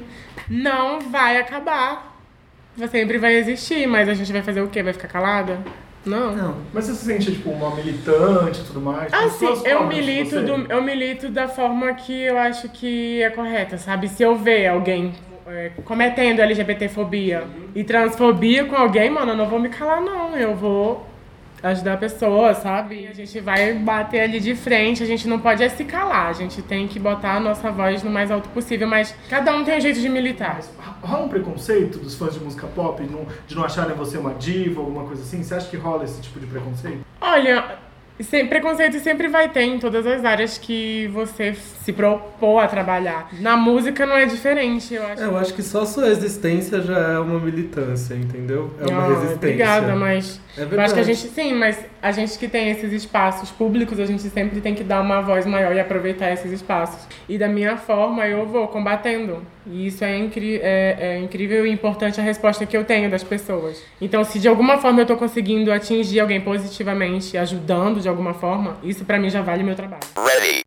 [0.49, 2.17] não vai acabar.
[2.89, 4.82] Sempre vai existir, mas a gente vai fazer o quê?
[4.82, 5.59] Vai ficar calada?
[6.05, 6.55] Não.
[6.73, 9.13] Mas você se sente, tipo, uma militante e tudo mais?
[9.13, 13.77] Ah, sim, eu milito, do, eu milito da forma que eu acho que é correta,
[13.77, 14.07] sabe?
[14.09, 15.13] Se eu ver alguém
[15.47, 17.43] é, cometendo LGBTfobia
[17.75, 20.35] e transfobia com alguém, mano, eu não vou me calar, não.
[20.35, 21.05] Eu vou
[21.64, 23.07] ajudar a pessoa, sabe?
[23.07, 26.34] A gente vai bater ali de frente, a gente não pode é se calar, a
[26.34, 29.78] gente tem que botar a nossa voz no mais alto possível, mas cada um tem
[29.78, 30.59] um jeito de militar.
[31.01, 33.01] Rola um preconceito dos fãs de música pop
[33.47, 35.41] de não, acharem você uma diva, alguma coisa assim?
[35.41, 37.05] Você acha que rola esse tipo de preconceito?
[37.22, 37.78] Olha,
[38.22, 43.30] sem, preconceito sempre vai ter em todas as áreas que você se propor a trabalhar.
[43.39, 45.22] Na música não é diferente, eu acho.
[45.22, 48.72] Eu acho que só sua existência já é uma militância, entendeu?
[48.80, 49.36] É uma Ah, resistência.
[49.38, 50.99] Obrigada, mas É eu acho que verdade.
[50.99, 54.75] a gente, sim, mas a gente que tem esses espaços públicos, a gente sempre tem
[54.75, 57.07] que dar uma voz maior e aproveitar esses espaços.
[57.29, 59.41] E da minha forma, eu vou combatendo.
[59.65, 63.23] E isso é, incri é, é incrível e importante a resposta que eu tenho das
[63.23, 63.81] pessoas.
[64.01, 68.75] Então, se de alguma forma eu tô conseguindo atingir alguém positivamente, ajudando de alguma forma,
[68.83, 70.03] isso pra mim já vale meu trabalho.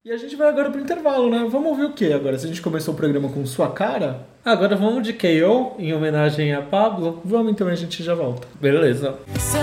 [0.03, 1.47] E a gente vai agora pro intervalo, né?
[1.51, 2.39] Vamos ouvir o que agora?
[2.39, 6.55] Se a gente começou o programa com sua cara, Agora vamos de KO, em homenagem
[6.55, 7.21] a Pablo.
[7.25, 8.47] vamos então e a gente já volta.
[8.61, 9.17] Beleza.
[9.41, 9.61] Seu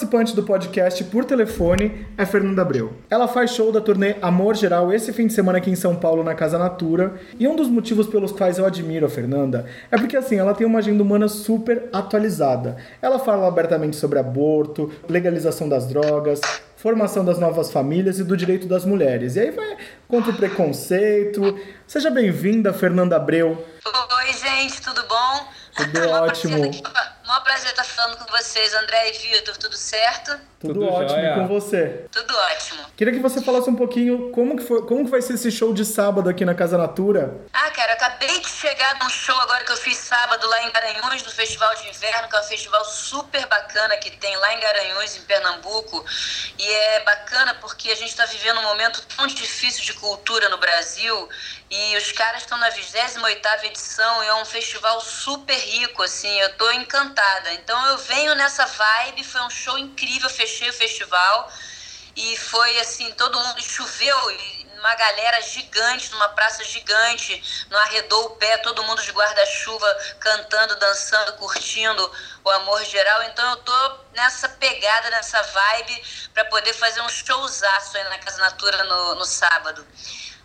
[0.00, 2.94] participante do podcast por telefone é Fernanda Abreu.
[3.10, 6.24] Ela faz show da turnê Amor Geral esse fim de semana aqui em São Paulo,
[6.24, 7.20] na Casa Natura.
[7.38, 10.66] E um dos motivos pelos quais eu admiro a Fernanda é porque, assim, ela tem
[10.66, 12.76] uma agenda humana super atualizada.
[13.02, 16.40] Ela fala abertamente sobre aborto, legalização das drogas,
[16.76, 19.36] formação das novas famílias e do direito das mulheres.
[19.36, 19.76] E aí vai
[20.08, 21.58] contra o preconceito.
[21.86, 23.66] Seja bem-vinda, Fernanda Abreu.
[23.84, 25.46] Oi, gente, tudo bom?
[25.76, 26.70] Tudo ótimo.
[27.30, 30.36] Mó prazer estar falando com vocês, André e Vitor, tudo certo?
[30.60, 31.34] Tudo, Tudo ótimo jóia.
[31.36, 32.04] com você.
[32.12, 32.84] Tudo ótimo.
[32.94, 35.72] Queria que você falasse um pouquinho como que, foi, como que vai ser esse show
[35.72, 37.34] de sábado aqui na Casa Natura.
[37.50, 40.70] Ah, cara, eu acabei de chegar num show agora que eu fiz sábado lá em
[40.70, 44.60] Garanhuns, no Festival de Inverno, que é um festival super bacana que tem lá em
[44.60, 46.04] Garanhuns, em Pernambuco.
[46.58, 50.58] E é bacana porque a gente está vivendo um momento tão difícil de cultura no
[50.58, 51.26] Brasil
[51.70, 56.52] e os caras estão na 28ª edição e é um festival super rico, assim, eu
[56.56, 57.52] tô encantada.
[57.54, 61.52] Então eu venho nessa vibe, foi um show incrível, fechei o festival.
[62.16, 64.18] E foi assim, todo mundo choveu,
[64.78, 69.86] uma galera gigante, numa praça gigante, não arredou o pé, todo mundo de guarda-chuva,
[70.18, 73.22] cantando, dançando, curtindo o amor geral.
[73.24, 78.38] Então eu tô nessa pegada, nessa vibe, para poder fazer um showzaço aí na Casa
[78.38, 79.86] Natura no, no sábado.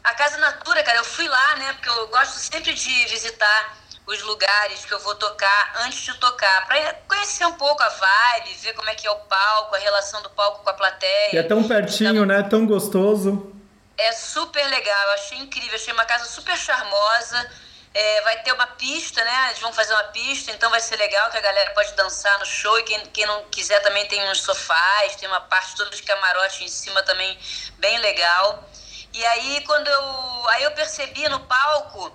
[0.04, 4.22] A Casa Natura, cara, eu fui lá, né, porque eu gosto sempre de visitar os
[4.22, 8.74] lugares que eu vou tocar antes de tocar, para conhecer um pouco a vibe, ver
[8.74, 11.36] como é que é o palco, a relação do palco com a plateia.
[11.36, 12.44] E é tão pertinho, né?
[12.44, 13.52] Tão gostoso.
[13.98, 17.50] É super legal, eu achei incrível, achei uma casa super charmosa.
[17.94, 19.48] É, vai ter uma pista, né?
[19.48, 22.46] Eles vão fazer uma pista, então vai ser legal que a galera pode dançar no
[22.46, 26.04] show e quem, quem não quiser também tem uns sofás, tem uma parte toda de
[26.04, 27.40] camarote em cima também
[27.78, 28.70] bem legal.
[29.14, 30.50] E aí quando eu.
[30.50, 32.14] Aí eu percebi no palco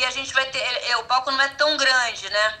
[0.00, 0.58] que a gente vai ter.
[0.58, 2.58] é, o palco não é tão grande, né?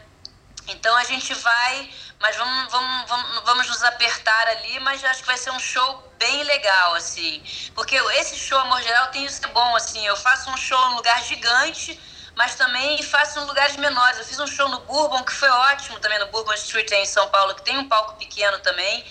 [0.68, 5.26] Então a gente vai, mas vamos, vamos, vamos, vamos nos apertar ali, mas acho que
[5.26, 7.42] vai ser um show bem legal, assim.
[7.74, 10.06] Porque esse show Amor Geral tem isso que é bom, assim.
[10.06, 11.98] Eu faço um show num lugar gigante,
[12.36, 14.18] mas também faço em lugares menores.
[14.18, 17.26] Eu fiz um show no Bourbon, que foi ótimo também, no Bourbon Street em São
[17.30, 19.02] Paulo, que tem um palco pequeno também.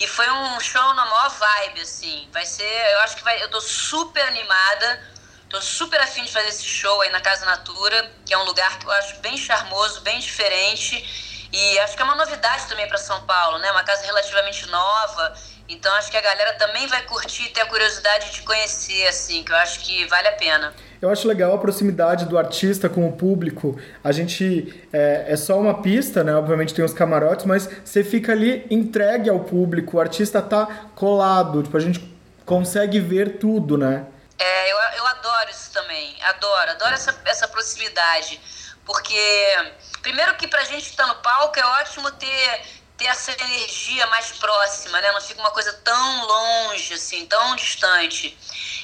[0.00, 2.28] E foi um show na maior vibe, assim.
[2.32, 5.17] Vai ser, eu acho que vai, eu tô super animada.
[5.48, 8.78] Tô super afim de fazer esse show aí na Casa Natura, que é um lugar
[8.78, 11.48] que eu acho bem charmoso, bem diferente.
[11.50, 13.70] E acho que é uma novidade também para São Paulo, né?
[13.70, 15.32] Uma casa relativamente nova.
[15.66, 19.42] Então acho que a galera também vai curtir e ter a curiosidade de conhecer, assim,
[19.42, 20.74] que eu acho que vale a pena.
[21.00, 23.80] Eu acho legal a proximidade do artista com o público.
[24.04, 26.34] A gente é, é só uma pista, né?
[26.34, 29.96] Obviamente tem os camarotes, mas você fica ali entregue ao público.
[29.96, 32.00] O artista tá colado, tipo, a gente
[32.44, 34.04] consegue ver tudo, né?
[34.38, 38.40] É, eu, eu adoro isso também, adoro, adoro essa, essa proximidade,
[38.84, 42.66] porque primeiro que pra gente que tá no palco é ótimo ter,
[42.96, 45.10] ter essa energia mais próxima, né?
[45.10, 48.38] Não fica uma coisa tão longe, assim, tão distante.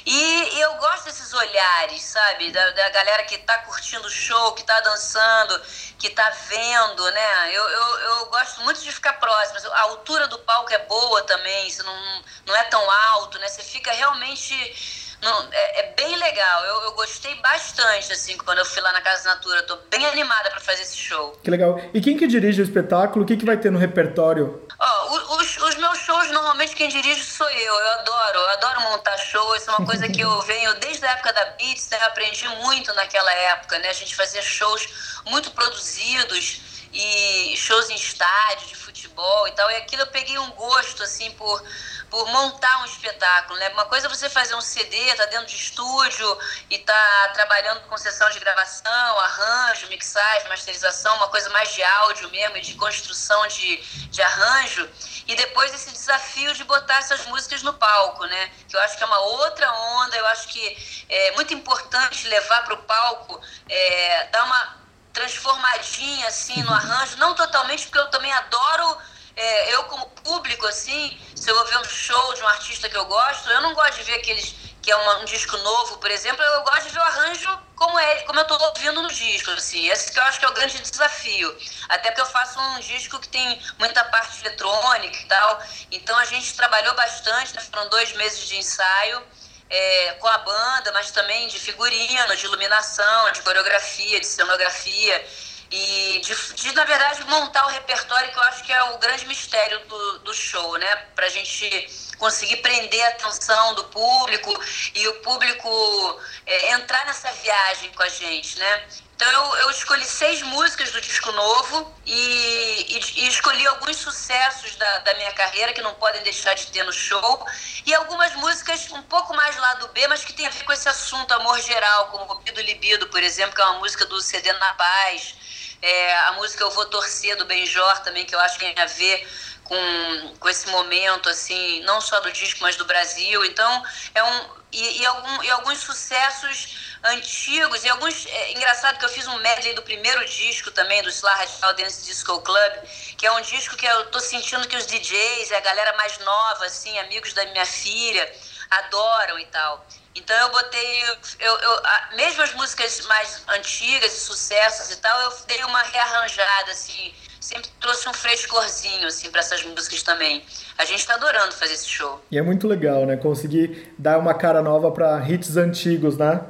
[0.04, 2.50] E, e eu gosto desses olhares, sabe?
[2.50, 5.62] Da, da galera que tá curtindo o show, que tá dançando,
[5.98, 7.52] que tá vendo, né?
[7.52, 9.72] Eu, eu, eu gosto muito de ficar próxima.
[9.74, 13.46] A altura do palco é boa também, você não, não é tão alto, né?
[13.48, 16.64] Você fica realmente não, é, é bem legal.
[16.64, 19.62] Eu, eu gostei bastante, assim, quando eu fui lá na Casa Natura.
[19.64, 21.32] Tô bem animada pra fazer esse show.
[21.42, 21.80] Que legal.
[21.92, 23.24] E quem que dirige o espetáculo?
[23.24, 24.66] O que, que vai ter no repertório?
[24.78, 27.74] Ó, o- os, os meus shows, normalmente quem dirige sou eu.
[27.74, 29.56] Eu adoro, eu adoro montar show.
[29.56, 31.98] Isso é uma coisa que eu venho desde a época da Beats, né?
[32.00, 33.88] Eu aprendi muito naquela época, né?
[33.88, 34.86] A gente fazia shows
[35.26, 36.60] muito produzidos
[36.92, 39.68] e shows em estádio de futebol e tal.
[39.70, 41.62] E aquilo eu peguei um gosto, assim, por,
[42.10, 43.68] por montar um espetáculo, né?
[43.70, 46.38] Uma coisa é você fazer um CD, tá dentro de estúdio
[46.70, 52.30] e tá trabalhando com sessão de gravação, arranjo, mixagem, masterização, uma coisa mais de áudio
[52.30, 53.76] mesmo, de construção de,
[54.10, 54.88] de arranjo.
[55.26, 58.50] E depois esse desafio de botar essas músicas no palco, né?
[58.68, 62.64] Que eu acho que é uma outra onda, eu acho que é muito importante levar
[62.64, 68.32] para o palco, é, dar uma transformadinha assim no arranjo, não totalmente, porque eu também
[68.32, 68.98] adoro,
[69.36, 72.96] é, eu como público, assim, se eu vou ver um show de um artista que
[72.96, 76.10] eu gosto, eu não gosto de ver aqueles que é uma- um disco novo, por
[76.10, 79.50] exemplo, eu gosto de ver o arranjo como é, como eu tô ouvindo no disco,
[79.52, 81.56] assim, esse que eu acho que é o grande desafio.
[81.88, 86.24] Até porque eu faço um disco que tem muita parte eletrônica e tal, então a
[86.26, 87.62] gente trabalhou bastante, né?
[87.62, 89.26] foram dois meses de ensaio,
[89.70, 95.26] é, com a banda, mas também de figurino, de iluminação, de coreografia, de cenografia.
[95.70, 99.26] E de, de, na verdade, montar o repertório, que eu acho que é o grande
[99.26, 100.96] mistério do, do show, né?
[101.14, 104.52] Pra gente conseguir prender a atenção do público
[104.94, 108.84] e o público é, entrar nessa viagem com a gente, né?
[109.16, 114.74] Então eu, eu escolhi seis músicas do disco novo e, e, e escolhi alguns sucessos
[114.74, 117.46] da, da, minha carreira que não podem deixar de ter no show
[117.86, 120.88] e algumas músicas um pouco mais lado B, mas que tem a ver com esse
[120.88, 124.52] assunto amor geral, como o Pido Libido, por exemplo, que é uma música do CD
[124.54, 125.36] Na Paz,
[125.84, 128.86] é, a música Eu Vou Torcer do Benjor também, que eu acho que tem a
[128.86, 129.28] ver
[129.64, 133.44] com, com esse momento, assim, não só do disco, mas do Brasil.
[133.44, 134.64] Então, é um.
[134.72, 138.24] E, e, algum, e alguns sucessos antigos, e alguns.
[138.26, 142.02] É, engraçado que eu fiz um medley do primeiro disco também, do Slar Radical Dance
[142.02, 142.72] Disco Club,
[143.18, 146.64] que é um disco que eu tô sentindo que os DJs, a galera mais nova,
[146.64, 148.32] assim, amigos da minha filha,
[148.70, 149.86] adoram e tal.
[150.14, 151.02] Então eu botei,
[151.40, 151.82] eu, eu,
[152.14, 157.68] mesmo as músicas mais antigas e sucessos e tal, eu dei uma rearranjada, assim, sempre
[157.80, 160.44] trouxe um frescorzinho, assim, para essas músicas também.
[160.78, 162.24] A gente tá adorando fazer esse show.
[162.30, 163.16] E é muito legal, né?
[163.16, 166.40] Conseguir dar uma cara nova para hits antigos, né?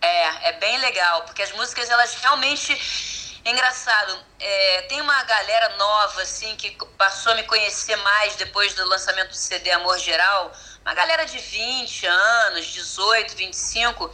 [0.00, 3.28] É, é bem legal, porque as músicas, elas realmente...
[3.42, 8.74] É engraçado, é, tem uma galera nova, assim, que passou a me conhecer mais depois
[8.74, 10.52] do lançamento do CD Amor Geral,
[10.84, 14.10] uma galera de 20 anos, 18, 25,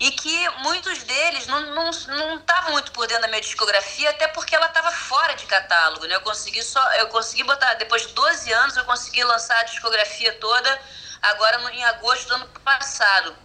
[0.00, 4.28] e que muitos deles não estavam não, não muito por dentro da minha discografia, até
[4.28, 6.14] porque ela estava fora de catálogo, né?
[6.14, 10.32] Eu consegui só, eu consegui botar, depois de 12 anos, eu consegui lançar a discografia
[10.34, 10.80] toda
[11.22, 13.36] agora em agosto do ano passado.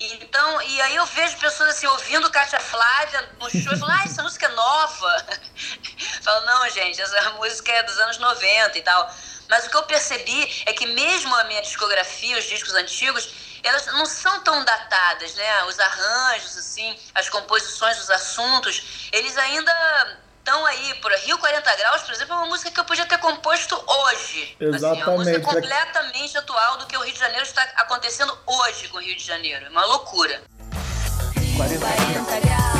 [0.00, 4.04] Então, e aí eu vejo pessoas assim, ouvindo Cátia Flávia no show e falam, ah,
[4.04, 5.26] essa música é nova.
[6.22, 9.14] Falo, não, gente, essa música é dos anos 90 e tal.
[9.48, 13.28] Mas o que eu percebi é que mesmo a minha discografia, os discos antigos,
[13.62, 15.64] elas não são tão datadas, né?
[15.64, 22.02] Os arranjos, assim, as composições, os assuntos, eles ainda estão aí por Rio 40 Graus,
[22.02, 24.54] por exemplo, é uma música que eu podia ter composto hoje.
[24.60, 24.84] Exatamente.
[24.84, 28.88] Assim, é uma música completamente atual do que o Rio de Janeiro está acontecendo hoje
[28.88, 29.64] com o Rio de Janeiro.
[29.64, 30.42] É uma loucura.
[31.56, 32.73] 40, 40 graus,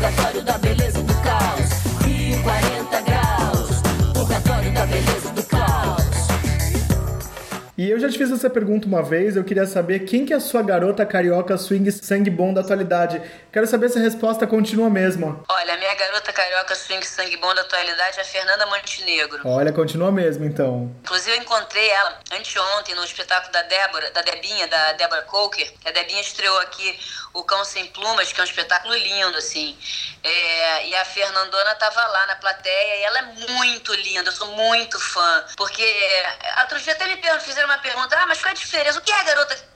[0.00, 2.06] purgatório da beleza e do caos.
[2.06, 3.82] Rio 40 graus,
[4.14, 6.00] purgatório da beleza do caos.
[7.76, 10.36] E eu já te fiz essa pergunta uma vez, eu queria saber quem que é
[10.36, 13.20] a sua garota carioca swing sangue bom da atualidade.
[13.52, 15.42] Quero saber se a resposta continua a mesma.
[15.48, 19.40] Olha, a minha garota carioca swing sangue bom da atualidade é a Fernanda Montenegro.
[19.44, 20.94] Olha, continua mesmo então.
[21.02, 25.72] Inclusive eu encontrei ela anteontem no espetáculo da Débora, da Debinha, da Débora Coker.
[25.84, 26.98] A Debinha estreou aqui
[27.32, 29.78] o Cão Sem Plumas, que é um espetáculo lindo, assim.
[30.22, 34.48] É, e a Fernandona tava lá na plateia e ela é muito linda, eu sou
[34.48, 35.44] muito fã.
[35.56, 35.84] Porque
[36.60, 38.98] outro dia até me fizeram uma pergunta, ah, mas qual é a diferença?
[38.98, 39.70] O que é a garota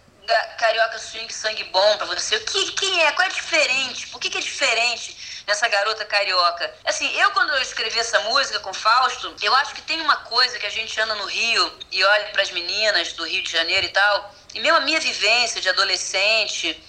[0.59, 2.37] carioca swing sangue bom pra você?
[2.37, 3.13] O que, quem é?
[3.13, 4.07] Qual é diferente?
[4.09, 6.75] Por que, que é diferente nessa garota carioca?
[6.85, 10.59] Assim, eu quando eu escrevi essa música com Fausto, eu acho que tem uma coisa
[10.59, 13.87] que a gente anda no Rio e olha para as meninas do Rio de Janeiro
[13.87, 16.83] e tal, e mesmo a minha vivência de adolescente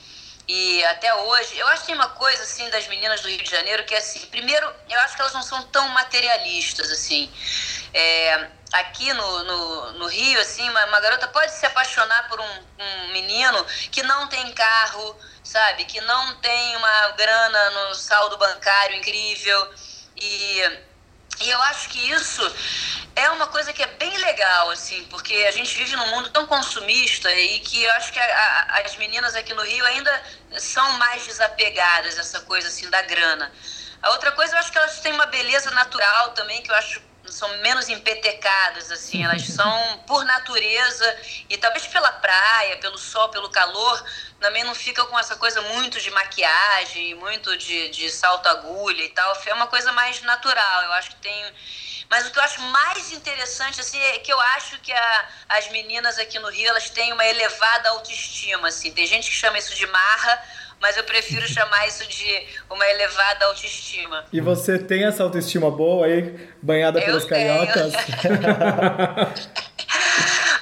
[0.48, 3.50] e até hoje, eu acho que tem uma coisa assim das meninas do Rio de
[3.50, 7.32] Janeiro que é assim, primeiro, eu acho que elas não são tão materialistas assim.
[7.94, 12.44] É, aqui no, no, no, Rio, assim, uma, uma, garota pode se apaixonar por um,
[12.80, 15.86] um, menino que não tem carro, sabe?
[15.86, 19.74] Que não tem uma grana no saldo bancário incrível.
[20.16, 20.62] E,
[21.42, 22.56] e eu acho que isso
[23.16, 26.46] é uma coisa que é bem legal, assim, porque a gente vive num mundo tão
[26.48, 30.24] consumista e que eu acho que a, a, as meninas aqui no Rio ainda
[30.58, 33.52] são mais desapegadas essa coisa, assim, da grana.
[34.02, 37.02] A outra coisa, eu acho que elas têm uma beleza natural também, que eu acho
[37.36, 41.18] são menos empetecadas, assim, elas são por natureza
[41.50, 44.04] e talvez pela praia, pelo sol, pelo calor,
[44.40, 49.10] também não fica com essa coisa muito de maquiagem, muito de, de salto agulha e
[49.10, 51.54] tal, é uma coisa mais natural, eu acho que tem...
[52.08, 55.68] Mas o que eu acho mais interessante, assim, é que eu acho que a, as
[55.70, 59.74] meninas aqui no Rio, elas têm uma elevada autoestima, assim, tem gente que chama isso
[59.74, 60.44] de marra,
[60.82, 64.26] mas eu prefiro chamar isso de uma elevada autoestima.
[64.32, 67.48] E você tem essa autoestima boa aí, banhada eu pelos tenho.
[67.48, 67.94] cariocas?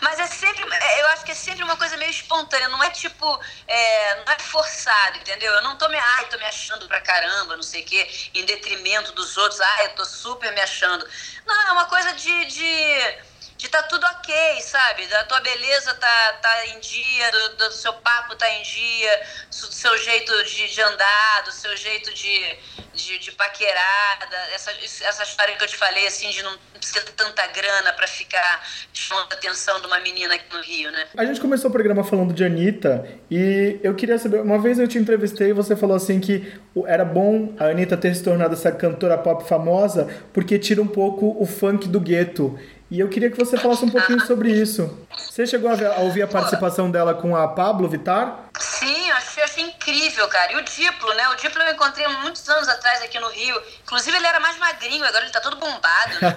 [0.01, 3.39] mas é sempre, eu acho que é sempre uma coisa meio espontânea, não é tipo,
[3.67, 5.51] é, não é forçado, entendeu?
[5.53, 8.45] Eu não tô me, ai, tô me achando pra caramba, não sei o quê, em
[8.45, 11.05] detrimento dos outros, ai, eu tô super me achando.
[11.45, 13.17] Não, é uma coisa de, de
[13.63, 15.07] de tá tudo ok, sabe?
[15.07, 19.73] Da tua beleza tá, tá em dia, do, do seu papo tá em dia, do
[19.73, 22.57] seu jeito de, de andar, do seu jeito de,
[22.93, 24.19] de, de paquerar,
[24.53, 24.69] essa,
[25.07, 28.67] essa história que eu te falei, assim, de não precisa ter tanta grana pra ficar
[28.91, 31.07] chamando a atenção de uma menina aqui no Rio, né?
[31.15, 34.89] A gente começou o programa falando de Anitta e eu queria saber, uma vez eu
[34.89, 36.53] te entrevistei e você falou assim que
[36.85, 41.41] era bom a Anitta ter se tornado essa cantora pop famosa porque tira um pouco
[41.41, 42.59] o funk do gueto.
[42.93, 44.87] E eu queria que você falasse um pouquinho sobre isso.
[45.17, 48.41] Você chegou a, ouvir a participação dela com a Pablo Vittar?
[48.59, 50.53] Sim, eu achei, achei incrível, cara.
[50.53, 51.27] E o Diplo, né?
[51.29, 53.59] O Diplo eu encontrei muitos anos atrás aqui no Rio.
[53.81, 56.35] Inclusive, ele era mais magrinho, agora ele tá todo bombado, né?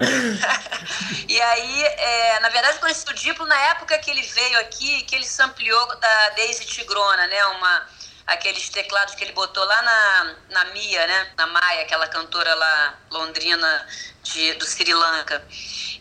[1.28, 5.02] e aí, é, na verdade, eu conheci o Diplo na época que ele veio aqui,
[5.02, 7.46] que ele sampleou da Daisy Tigrona, né?
[7.46, 7.86] Uma,
[8.26, 11.32] aqueles teclados que ele botou lá na, na Mia, né?
[11.36, 13.86] Na Maia, aquela cantora lá londrina
[14.22, 15.44] de, do Sri Lanka.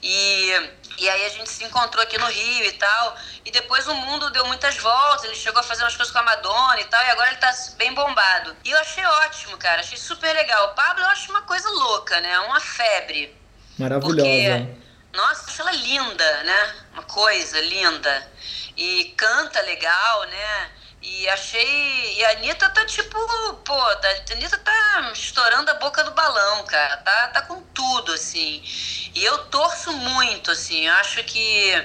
[0.04, 0.52] E,
[0.98, 3.18] e aí a gente se encontrou aqui no Rio e tal.
[3.44, 6.24] E depois o mundo deu muitas voltas, ele chegou a fazer umas coisas com a
[6.24, 8.56] Madonna e tal, e agora ele tá bem bombado.
[8.64, 10.72] E eu achei ótimo, cara, achei super legal.
[10.72, 12.40] O Pablo eu acho uma coisa louca, né?
[12.42, 13.36] Uma febre.
[13.78, 14.70] Maravilhosa.
[15.14, 16.76] Nossa, acho ela linda, né?
[16.94, 18.32] Uma coisa linda.
[18.78, 20.72] E canta legal, né?
[21.02, 22.14] E achei.
[22.18, 23.18] E a Anitta tá tipo.
[23.66, 26.98] Pô, tá- a Anitta tá estourando a boca do balão, cara.
[26.98, 28.62] Tá, tá com tudo, assim.
[29.16, 30.88] E eu torço muito, assim.
[30.88, 31.84] Eu acho que.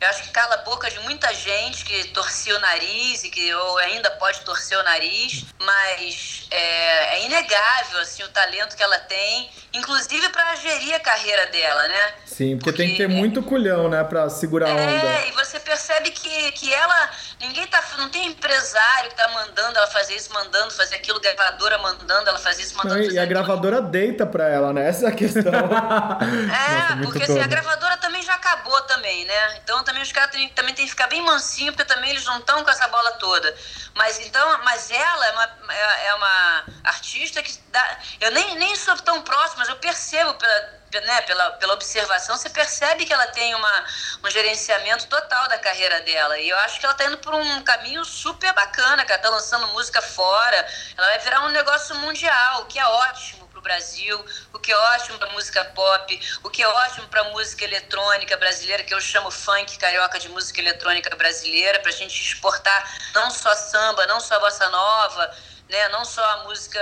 [0.00, 3.54] Eu acho que cala a boca de muita gente que torcia o nariz e que
[3.54, 8.98] ou ainda pode torcer o nariz, mas é, é inegável assim o talento que ela
[9.00, 12.14] tem, inclusive para gerir a carreira dela, né?
[12.24, 14.80] Sim, porque tem que ter muito culhão, né, pra segurar a onda.
[15.06, 17.10] É, e você percebe que, que ela.
[17.40, 17.82] Ninguém tá.
[17.96, 22.38] Não tem empresário que tá mandando ela fazer isso, mandando fazer aquilo, gravadora mandando ela
[22.38, 24.88] fazer isso, Não, mandando e fazer a gravadora deita pra ela, né?
[24.88, 25.42] Essa é a questão.
[25.50, 29.56] É, Nossa, porque assim, a gravadora também já acabou também, né?
[29.62, 32.38] Então também os caras têm- também tem que ficar bem mansinho, porque também eles não
[32.38, 33.54] estão com essa bola toda.
[33.94, 37.98] Mas então, mas ela é uma, é, é uma artista que dá.
[38.20, 40.79] Eu nem, nem sou tão próxima, mas eu percebo pela.
[40.92, 43.84] Né, pela, pela observação, você percebe que ela tem uma,
[44.24, 46.36] um gerenciamento total da carreira dela.
[46.36, 49.22] E eu acho que ela tá indo por um caminho super bacana, cara.
[49.22, 50.68] Tá lançando música fora.
[50.96, 54.76] Ela vai virar um negócio mundial, o que é ótimo pro Brasil, o que é
[54.76, 59.30] ótimo pra música pop, o que é ótimo pra música eletrônica brasileira, que eu chamo
[59.30, 64.68] funk carioca de música eletrônica brasileira, pra gente exportar não só samba, não só bossa
[64.70, 65.30] nova,
[65.68, 66.80] né, não só a música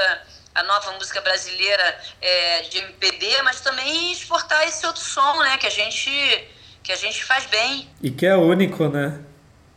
[0.54, 5.66] a nova música brasileira é, de MPB, mas também exportar esse outro som, né, que
[5.66, 6.10] a gente
[6.82, 7.90] que a gente faz bem.
[8.02, 9.20] E que é único, né?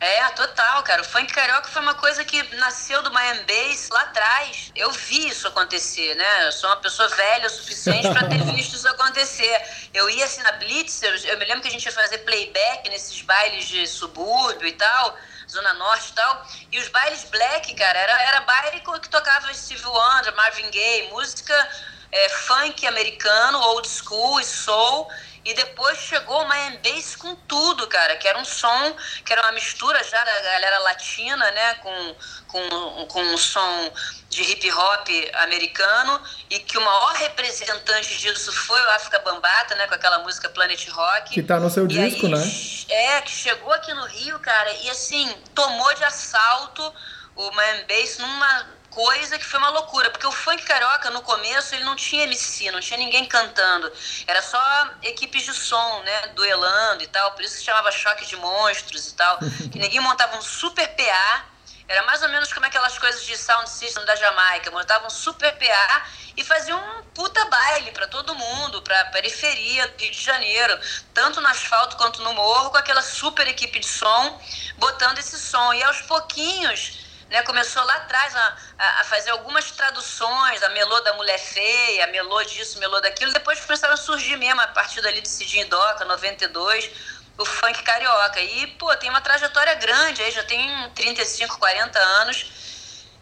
[0.02, 1.00] É, total, cara.
[1.00, 4.72] O funk carioca foi uma coisa que nasceu do Miami Bass lá atrás.
[4.74, 6.46] Eu vi isso acontecer, né?
[6.48, 9.62] Eu sou uma pessoa velha o suficiente pra ter visto isso acontecer.
[9.94, 12.88] Eu ia assim na Blitz, eu, eu me lembro que a gente ia fazer playback
[12.88, 15.16] nesses bailes de subúrbio e tal,
[15.52, 16.46] Zona Norte e tal.
[16.72, 21.54] E os bailes black, cara, era, era baile que tocava Steve Wonder, Marvin Gaye, música
[22.10, 25.10] é, funk americano, old school e soul.
[25.44, 29.42] E depois chegou o Miami Bass com tudo, cara, que era um som, que era
[29.42, 32.16] uma mistura já da galera latina, né, com,
[32.46, 33.92] com, com um som
[34.28, 39.88] de hip hop americano, e que o maior representante disso foi o África Bambata, né,
[39.88, 41.30] com aquela música Planet Rock.
[41.34, 42.40] Que tá no seu E aí, disco, né?
[42.88, 46.94] É, que chegou aqui no Rio, cara, e assim, tomou de assalto
[47.34, 51.74] o Miami Bass numa coisa que foi uma loucura, porque o funk carioca no começo
[51.74, 53.90] ele não tinha MC, não tinha ninguém cantando,
[54.26, 58.36] era só equipes de som, né, duelando e tal, por isso que chamava choque de
[58.36, 59.38] monstros e tal,
[59.72, 61.44] que ninguém montava um super PA,
[61.88, 65.52] era mais ou menos como aquelas coisas de sound system da Jamaica, montava um super
[65.58, 70.78] PA e fazia um puta baile pra todo mundo, pra periferia do Rio de Janeiro,
[71.12, 74.40] tanto no asfalto quanto no morro, com aquela super equipe de som,
[74.78, 75.74] botando esse som.
[75.74, 76.98] E aos pouquinhos,
[77.32, 82.06] né, começou lá atrás a, a- fazer algumas traduções, a melô da Mulher Feia, a
[82.08, 86.04] melô disso, melô daquilo, depois começaram a surgir mesmo, a partir dali de Cidinho Doca,
[86.04, 86.90] 92,
[87.38, 88.38] o funk carioca.
[88.40, 92.46] E, pô, tem uma trajetória grande aí, já tem 35, 40 anos.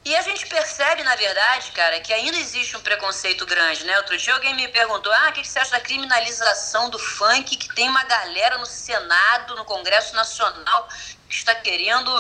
[0.05, 3.97] E a gente percebe, na verdade, cara, que ainda existe um preconceito grande, né?
[3.99, 7.69] Outro dia alguém me perguntou, ah, o que você acha da criminalização do funk, que
[7.75, 10.89] tem uma galera no Senado, no Congresso Nacional,
[11.29, 12.11] que está querendo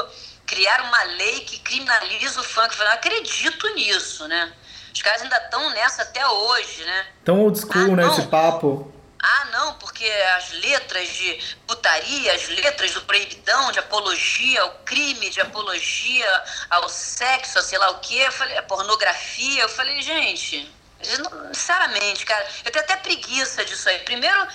[0.50, 2.66] criar uma lei que criminaliza o funk.
[2.66, 4.52] Eu falei, não acredito nisso, né?
[4.92, 7.06] Os caras ainda estão nessa até hoje, né?
[7.24, 8.92] Tão old school, né, esse papo.
[9.22, 10.04] Ah, não, porque
[10.36, 16.88] as letras de putaria, as letras do proibidão, de apologia ao crime, de apologia ao
[16.88, 20.68] sexo, a sei lá o quê, eu falei, a pornografia, eu falei, gente,
[21.00, 24.00] sinceramente, cara, eu tenho até preguiça disso aí.
[24.00, 24.48] Primeiro,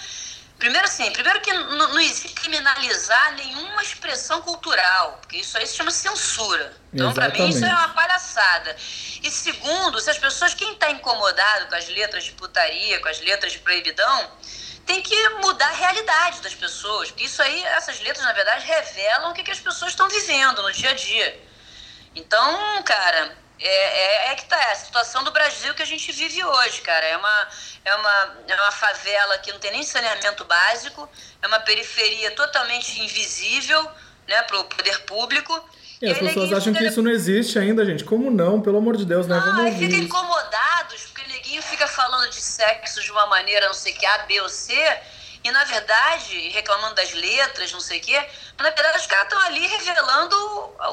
[0.57, 5.91] Primeiro assim, primeiro que não existe criminalizar nenhuma expressão cultural, porque isso aí se chama
[5.91, 6.73] censura.
[6.93, 8.75] Então, pra mim, isso é uma palhaçada.
[9.21, 13.19] E segundo, se as pessoas, quem está incomodado com as letras de putaria, com as
[13.19, 14.31] letras de proibidão,
[14.85, 17.09] tem que mudar a realidade das pessoas.
[17.09, 20.61] Porque isso aí, essas letras, na verdade, revelam o que, que as pessoas estão vivendo
[20.61, 21.37] no dia a dia.
[22.15, 26.11] Então, cara, é, é, é que tá é a situação do Brasil que a gente
[26.11, 27.05] vive hoje, cara.
[27.05, 27.47] É uma,
[27.85, 31.07] é, uma, é uma favela que não tem nem saneamento básico,
[31.41, 33.87] é uma periferia totalmente invisível
[34.27, 35.53] né, para o poder público.
[36.01, 38.03] E as aí pessoas acham que isso não existe ainda, gente.
[38.03, 38.61] Como não?
[38.61, 39.39] Pelo amor de Deus, né?
[39.39, 43.27] Vamos ah, e ouvir fica incomodados, porque o neguinho fica falando de sexo de uma
[43.27, 44.73] maneira, não sei o que, A, B ou C,
[45.45, 48.17] e na verdade, reclamando das letras, não sei o quê,
[48.57, 50.35] mas na verdade os caras estão ali revelando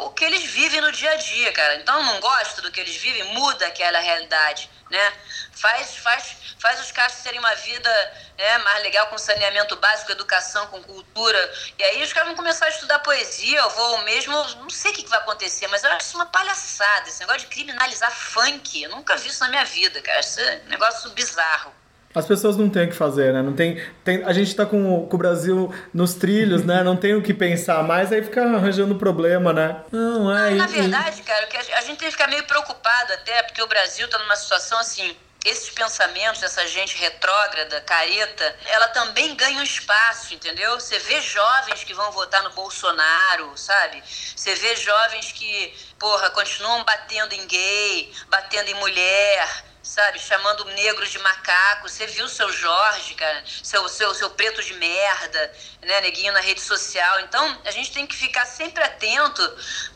[0.04, 1.76] o que eles vivem no dia a dia, cara.
[1.76, 5.12] Então não gosta do que eles vivem, muda aquela realidade, né?
[5.54, 7.90] Faz, faz, faz os caras terem uma vida
[8.36, 11.54] né, mais legal com saneamento básico, educação, com cultura.
[11.78, 14.94] E aí os caras vão começar a estudar poesia, eu vou mesmo, não sei o
[14.94, 18.82] que que vai acontecer, mas eu acho isso uma palhaçada, esse negócio de criminalizar funk.
[18.82, 20.20] Eu nunca vi isso na minha vida, cara.
[20.66, 21.80] Um negócio bizarro.
[22.14, 23.40] As pessoas não têm o que fazer, né?
[23.42, 26.82] Não tem, tem, a gente tá com, o- com o Brasil nos trilhos, né?
[26.82, 29.82] Não tem o que pensar mais, aí fica arranjando problema, né?
[29.90, 30.50] Não, é.
[30.50, 33.62] Na e- verdade, cara, que a a gente tem que ficar meio preocupado até, porque
[33.62, 35.16] o Brasil tá numa situação assim.
[35.44, 40.78] Esses pensamentos dessa gente retrógrada, careta, ela também ganha um espaço, entendeu?
[40.78, 44.00] Você vê jovens que vão votar no Bolsonaro, sabe?
[44.36, 49.48] Você vê jovens que, porra, continuam batendo em gay, batendo em mulher,
[49.82, 50.18] sabe?
[50.18, 51.88] Chamando negros de macaco.
[51.88, 53.42] Você viu seu Jorge, cara?
[53.62, 55.52] Seu, seu, seu preto de merda,
[55.82, 56.00] né?
[56.00, 57.20] Neguinho na rede social.
[57.20, 59.42] Então, a gente tem que ficar sempre atento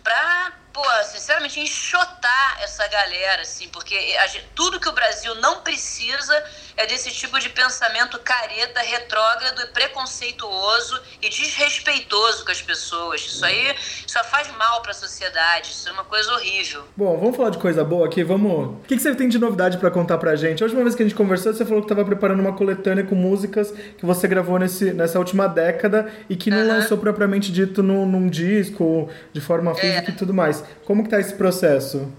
[0.03, 5.63] pra, pô, sinceramente, enxotar essa galera, assim, porque a gente- tudo que o Brasil não
[5.63, 6.45] precisa
[6.77, 13.23] é desse tipo de pensamento careta, retrógrado e preconceituoso e desrespeitoso com as pessoas.
[13.23, 13.75] Isso aí
[14.07, 15.71] só faz mal pra sociedade.
[15.71, 16.85] Isso é uma coisa horrível.
[16.95, 18.77] Bom, vamos falar de coisa boa aqui, vamos.
[18.77, 20.63] O que, que você tem de novidade pra contar pra gente?
[20.63, 23.15] A última vez que a gente conversou, você falou que tava preparando uma coletânea com
[23.15, 28.05] músicas que você gravou nesse, nessa última década e que não lançou propriamente dito num,
[28.05, 30.63] num disco, de forma física e tudo mais.
[30.85, 32.13] Como que tá esse processo?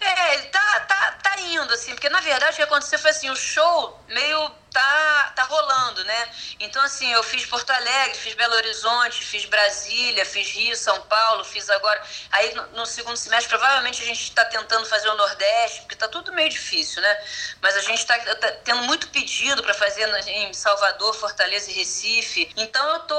[0.00, 3.36] É, tá, tá, tá indo, assim, porque na verdade o que aconteceu foi assim, o
[3.36, 6.28] show meio tá, tá rolando, né?
[6.60, 11.44] Então, assim, eu fiz Porto Alegre, fiz Belo Horizonte, fiz Brasília, fiz Rio, São Paulo,
[11.44, 12.00] fiz agora.
[12.30, 16.08] Aí no, no segundo semestre, provavelmente a gente tá tentando fazer o Nordeste, porque tá
[16.08, 17.18] tudo meio difícil, né?
[17.60, 22.50] Mas a gente tá, tá tendo muito pedido para fazer em Salvador, Fortaleza e Recife.
[22.56, 23.18] Então eu tô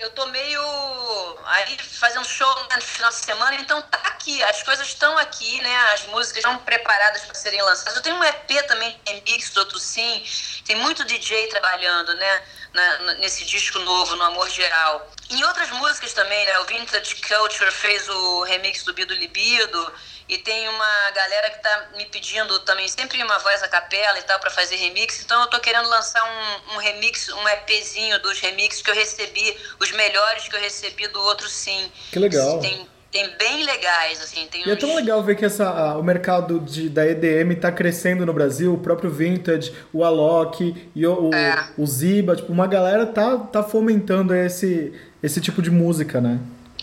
[0.00, 4.86] eu tô meio aí fazendo show no final de semana, então tá aqui, as coisas
[4.86, 5.76] estão aqui, né?
[5.92, 7.96] As músicas estão preparadas para serem lançadas.
[7.96, 10.24] Eu tenho um EP também, remix do sim,
[10.64, 12.42] tem muito DJ trabalhando, né?
[12.72, 15.10] Na- na- nesse disco novo, no Amor Geral.
[15.30, 16.58] Em outras músicas também, né?
[16.60, 19.92] O Vintage Culture fez o remix do Bido Libido.
[20.28, 24.22] E tem uma galera que tá me pedindo também sempre uma voz a capela e
[24.22, 25.20] tal para fazer remix.
[25.20, 29.58] Então eu tô querendo lançar um, um remix, um EPzinho dos remixes que eu recebi,
[29.80, 31.90] os melhores que eu recebi do outro sim.
[32.12, 32.60] Que legal.
[32.60, 34.46] Tem, tem bem legais, assim.
[34.46, 37.72] Tem E é uns- tão legal ver que essa, o mercado de, da EDM tá
[37.72, 41.64] crescendo no Brasil, o próprio Vintage, o Alok e o, É.
[41.76, 44.92] o Ziba, tipo, uma galera tá, tá fomentando esse,
[45.22, 46.38] esse tipo de música, né?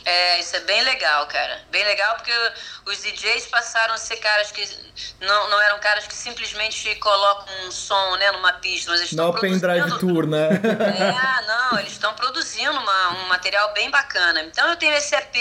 [0.05, 1.59] É, isso é bem legal, cara.
[1.69, 2.31] Bem legal porque
[2.85, 4.63] os DJs passaram a ser caras que
[5.19, 9.25] não, não eram caras que simplesmente colocam um som né, numa pista, mas eles Não
[9.31, 10.47] estão Open Drive produzindo- Tour, né?
[10.53, 14.43] É, não, eles estão produzindo uma- um material bem bacana.
[14.43, 15.35] Então eu tenho esse EP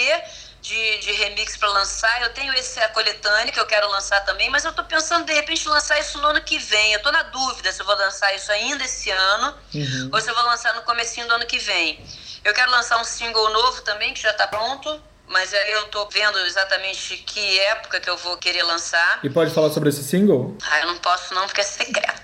[0.66, 4.50] de, de remix para lançar, eu tenho esse a coletânea que eu quero lançar também,
[4.50, 6.92] mas eu tô pensando de repente lançar isso no ano que vem.
[6.92, 10.10] Eu tô na dúvida se eu vou lançar isso ainda esse ano Uhum.
[10.12, 12.00] ou se eu vou lançar no comecinho do ano que vem.
[12.44, 16.08] Eu quero lançar um single novo também, que já tá pronto, mas aí eu tô
[16.08, 19.20] vendo exatamente que época que eu vou querer lançar.
[19.22, 20.56] E pode falar sobre esse single?
[20.70, 22.22] Ah, eu não posso não, porque é secreto.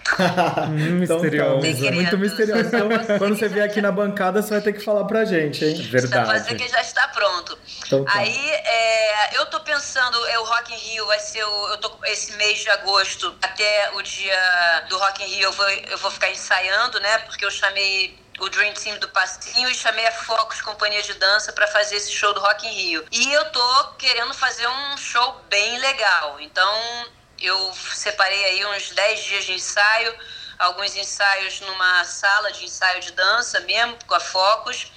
[0.70, 1.86] Hum, Então misterioso.
[1.86, 2.62] é muito misterioso.
[2.68, 2.88] Então,
[3.18, 5.74] quando você vier aqui na bancada, você vai ter que falar pra gente, hein?
[5.90, 7.58] Precisa fazer que já está pronto.
[7.86, 8.12] Então tá.
[8.18, 11.92] Aí é, eu tô pensando, é, o Rock in Rio vai ser o, eu tô
[12.04, 16.10] esse mês de agosto até o dia do Rock in Rio eu vou, eu vou
[16.10, 17.18] ficar ensaiando, né?
[17.18, 21.52] Porque eu chamei o Dream Team do Passinho e chamei a Focus Companhia de Dança
[21.52, 23.06] para fazer esse show do Rock in Rio.
[23.12, 26.40] E eu tô querendo fazer um show bem legal.
[26.40, 27.06] Então
[27.40, 30.12] eu separei aí uns 10 dias de ensaio,
[30.58, 34.90] alguns ensaios numa sala de ensaio de dança mesmo, com a Focus,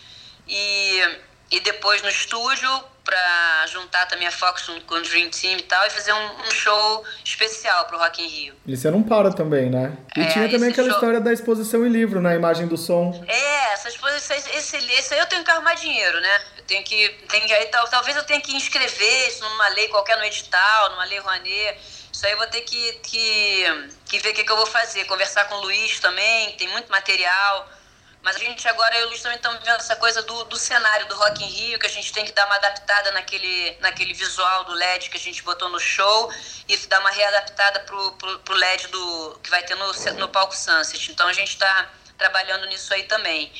[0.47, 1.19] e,
[1.51, 2.69] e depois no estúdio
[3.03, 6.51] pra juntar também a Fox com o Dream Team e tal e fazer um, um
[6.51, 8.55] show especial pro Rock in Rio.
[8.65, 9.95] E você não para também, né?
[10.17, 13.23] E É, tinha também aquela show- história da exposição em livro, na imagem do som.
[13.27, 16.41] É, essas posições, esse, esse aí eu tenho que arrumar dinheiro, né?
[16.57, 19.87] Eu tenho que, tenho que aí, tal, talvez eu tenha que inscrever isso numa lei
[19.89, 21.77] qualquer no edital, numa lei Rouanet.
[22.11, 23.65] Isso aí eu vou ter que, que,
[24.05, 25.05] que ver o que, que eu vou fazer.
[25.05, 27.69] Conversar com o Luiz também, tem muito material.
[28.25, 30.57] Mas a gente agora, eu e o Luiz também estamos vendo essa coisa do, do
[30.57, 34.15] cenário do Rock in Rio, que a gente tem que dar uma adaptada naquele, naquele
[34.15, 36.33] visual do LED que a gente botou no show
[36.67, 40.57] e dar uma readaptada pro, pro, pro LED do, que vai ter no, no palco
[40.57, 41.11] Sunset.
[41.11, 43.53] Então a gente está trabalhando nisso aí também.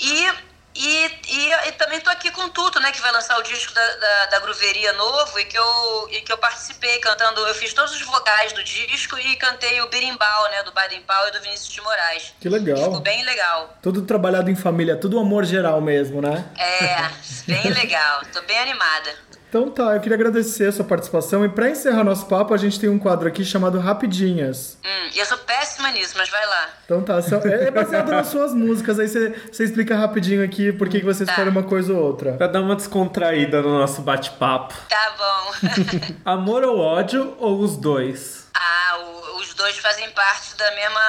[0.00, 0.32] E,
[0.74, 3.72] e, e, e também tô aqui com o Tuto, né, que vai lançar o disco
[3.72, 7.72] da, da, da Gruveria novo e que, eu, e que eu participei cantando, eu fiz
[7.72, 11.40] todos os vocais do disco e cantei o Berimbau, né, do Baden Powell e do
[11.40, 12.34] Vinícius de Moraes.
[12.40, 12.76] Que legal.
[12.76, 13.78] Ficou bem legal.
[13.80, 16.44] Tudo trabalhado em família, tudo amor geral mesmo, né?
[16.58, 17.10] É,
[17.46, 18.22] bem legal.
[18.32, 19.14] Tô bem animada.
[19.54, 22.80] Então tá, eu queria agradecer a sua participação e pra encerrar nosso papo, a gente
[22.80, 24.76] tem um quadro aqui chamado Rapidinhas.
[24.84, 26.70] Hum, e eu sou péssima nisso, mas vai lá.
[26.84, 30.88] Então tá, é é baseado nas suas músicas, aí você você explica rapidinho aqui por
[30.88, 32.32] que que você escolhe uma coisa ou outra.
[32.32, 34.74] Pra dar uma descontraída no nosso bate-papo.
[34.88, 35.68] Tá bom.
[36.26, 38.48] Amor ou ódio ou os dois?
[38.56, 41.00] ah, o- os dois fazem parte da mesma,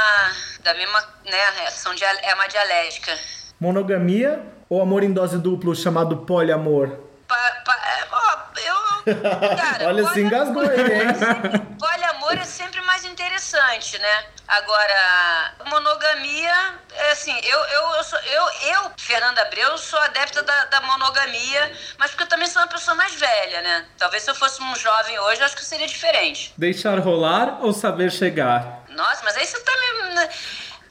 [0.63, 3.11] da mesma, né, são dia, é uma dialética.
[3.59, 4.39] Monogamia
[4.69, 7.04] ou amor em dose duplo chamado poliamor?
[7.35, 11.75] Pa- pa- é, ó, eu, cara, Olha, se engasgou aí, hein?
[11.77, 14.25] Poliamor é sempre mais interessante, né?
[14.47, 20.65] Agora, monogamia, é assim, eu, eu, eu, sou, eu, eu, Fernanda Abreu, sou adepta da,
[20.65, 23.85] da monogamia, mas porque eu também sou uma pessoa mais velha, né?
[23.97, 26.53] Talvez se eu fosse um jovem hoje, eu acho que seria diferente.
[26.57, 28.83] Deixar rolar ou saber chegar?
[28.89, 30.29] Nossa, mas aí você tá me...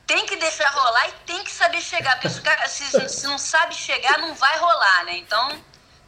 [0.06, 2.20] Tem que deixar rolar e tem que saber chegar.
[2.20, 5.16] Porque se- se não sabe chegar, não vai rolar, né?
[5.16, 5.48] Então,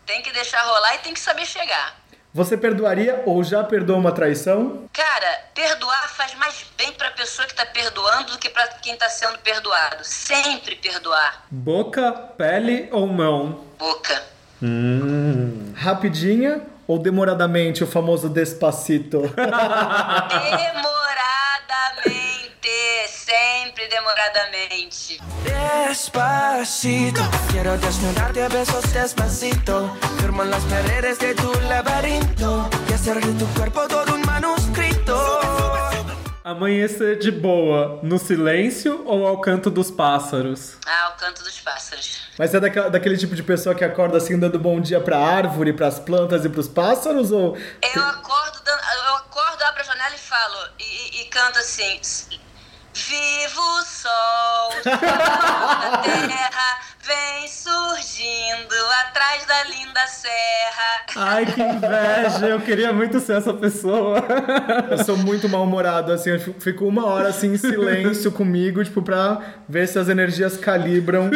[0.06, 1.96] tem que deixar rolar e tem que saber chegar.
[2.32, 4.86] Você perdoaria ou já perdoou uma traição?
[4.92, 9.08] Cara, perdoar faz mais bem pra pessoa que tá perdoando do que pra quem tá
[9.08, 10.04] sendo perdoado.
[10.04, 11.46] Sempre perdoar.
[11.50, 13.64] Boca, pele ou mão?
[13.78, 14.22] Boca.
[14.62, 15.72] Hum.
[15.76, 19.22] Rapidinha ou demoradamente, o famoso despacito?
[19.32, 22.15] Demoradamente.
[23.08, 25.20] Sempre demoradamente.
[25.44, 27.20] Despacito,
[27.52, 29.96] quiero desnudarte a besos despacito.
[30.20, 35.14] Firmo las paredes de tu laberinto y hacer de tu cuerpo todo un manuscrito.
[36.44, 40.74] Amanhecer de boa, no silêncio ou ao canto dos pássaros?
[40.86, 42.20] Ah, o canto dos pássaros.
[42.38, 45.72] Mas é daquela- daquele tipo de pessoa que acorda assim, dando bom dia pra árvore,
[45.72, 47.32] pras plantas e pros pássaros?
[47.32, 51.58] Ou Eu acordo, dando- eu acordo, abro a janela e falo, e, e- e canto
[51.58, 52.00] assim.
[52.98, 58.74] Viva o sol, da terra, vem surgindo
[59.06, 61.04] atrás da linda serra.
[61.14, 62.46] Ai, que inveja!
[62.46, 64.24] Eu queria muito ser essa pessoa.
[64.90, 69.02] eu sou muito mal-humorado, assim, eu fico- fico uma hora assim em silêncio comigo, tipo,
[69.02, 71.30] pra ver se as energias calibram.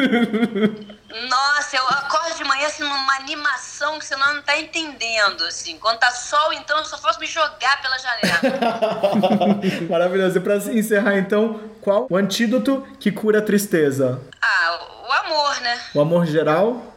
[1.29, 5.79] Nossa, eu acordo de manhã assim numa animação que você não tá entendendo, assim.
[5.79, 8.41] Quando tá sol, então eu só posso me jogar pela janela.
[9.89, 10.39] Maravilhoso.
[10.39, 14.21] E pra encerrar, então, qual o antídoto que cura a tristeza?
[14.43, 15.81] ah, o, o amor, né?
[15.95, 16.90] O amor geral?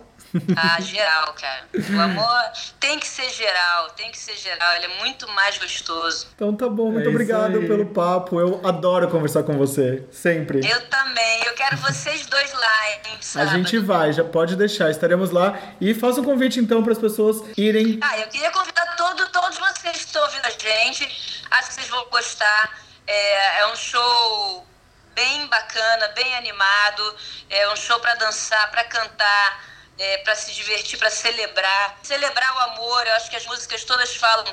[0.58, 1.68] Ah, geral, cara.
[1.74, 2.44] O amor
[2.80, 4.76] tem que ser geral, tem que ser geral.
[4.78, 6.28] Ele é muito mais gostoso.
[6.36, 7.68] Então tá bom, muito É obrigado aí.
[7.68, 8.40] pelo papo.
[8.40, 10.60] Eu adoro conversar com você, sempre.
[10.68, 11.44] Eu também.
[11.46, 13.58] Eu quero vocês dois lá, hein, A sábado.
[13.58, 15.58] gente vai, já pode deixar, estaremos lá.
[15.80, 18.00] E faça um convite então para as pessoas irem.
[18.02, 21.44] Ah, eu queria convidar todo, todos vocês que estão ouvindo a gente.
[21.52, 22.80] Acho que vocês vão gostar.
[23.06, 24.66] É, é um show
[25.14, 27.16] bem bacana, bem animado.
[27.50, 29.73] É um show para dançar, para cantar.
[29.98, 33.06] É, para se divertir, para celebrar, celebrar o amor.
[33.06, 34.46] Eu acho que as músicas todas falam,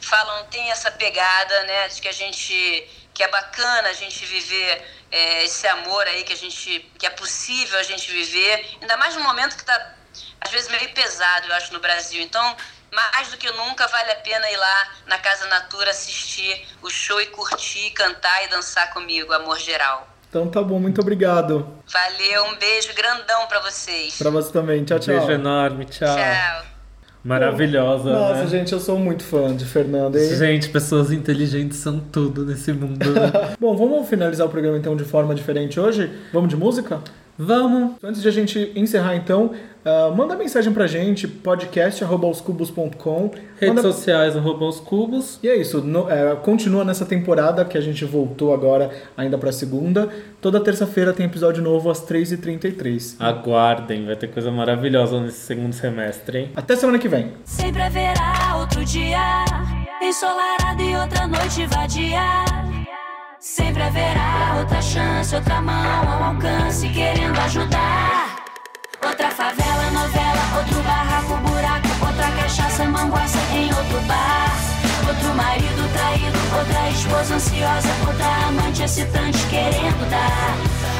[0.00, 4.84] falam, tem essa pegada, né, de que a gente, que é bacana a gente viver
[5.10, 9.14] é, esse amor aí que a gente, que é possível a gente viver, ainda mais
[9.14, 9.94] num momento que tá
[10.40, 12.22] às vezes meio pesado, eu acho, no Brasil.
[12.22, 12.56] Então,
[12.92, 17.20] mais do que nunca, vale a pena ir lá na Casa Natura assistir o show
[17.20, 20.08] e curtir, cantar e dançar comigo, Amor Geral.
[20.28, 21.66] Então tá bom, muito obrigado.
[21.90, 24.16] Valeu, um beijo grandão pra vocês.
[24.18, 24.84] Pra você também.
[24.84, 25.16] Tchau, tchau.
[25.16, 26.14] Beijo enorme, tchau.
[26.16, 26.66] Tchau.
[27.24, 28.46] Maravilhosa, Nossa, né?
[28.46, 30.18] gente, eu sou muito fã de Fernanda.
[30.18, 33.04] E- Gente, pessoas inteligentes são tudo nesse mundo.
[33.10, 33.56] né?
[33.60, 36.10] Bom, vamos finalizar o programa então de forma diferente hoje?
[36.32, 37.00] Vamos de música?
[37.38, 37.92] Vamos!
[38.02, 39.52] Antes de a gente encerrar, então,
[39.84, 43.30] ah, manda mensagem pra gente, podcast.com.
[43.60, 45.38] Redes sociais, arroba os cubos.
[45.42, 49.52] E é isso, no- é, continua nessa temporada que a gente voltou agora ainda pra
[49.52, 50.08] segunda.
[50.40, 53.16] Toda terça-feira tem episódio novo às 3h33.
[53.20, 56.50] Aguardem, vai ter coisa maravilhosa nesse segundo semestre, hein?
[56.56, 57.32] Até semana que vem.
[57.44, 59.44] Sempre haverá outro dia
[60.02, 62.77] ensolarado e outra noite vadia.
[63.40, 68.36] Sempre haverá outra chance, outra mão ao alcance querendo ajudar.
[69.00, 74.56] Outra favela, novela, outro barraco, buraco, outra cachaça, manguaça em outro bar.
[75.06, 80.56] Outro marido traído, outra esposa ansiosa, outra amante excitante querendo dar.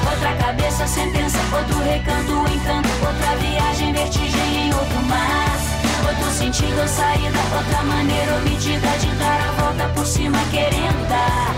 [0.09, 5.59] Outra cabeça, sentença, outro recanto, encanto, outra viagem, vertigem em outro mar.
[6.06, 11.52] Outro sentido saída, outra maneira medida de dar a volta por cima, querendo dar,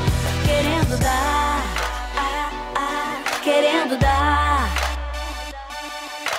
[0.90, 1.62] querendo dar,
[2.16, 4.68] ah, ah, querendo dar,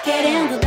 [0.04, 0.60] querendo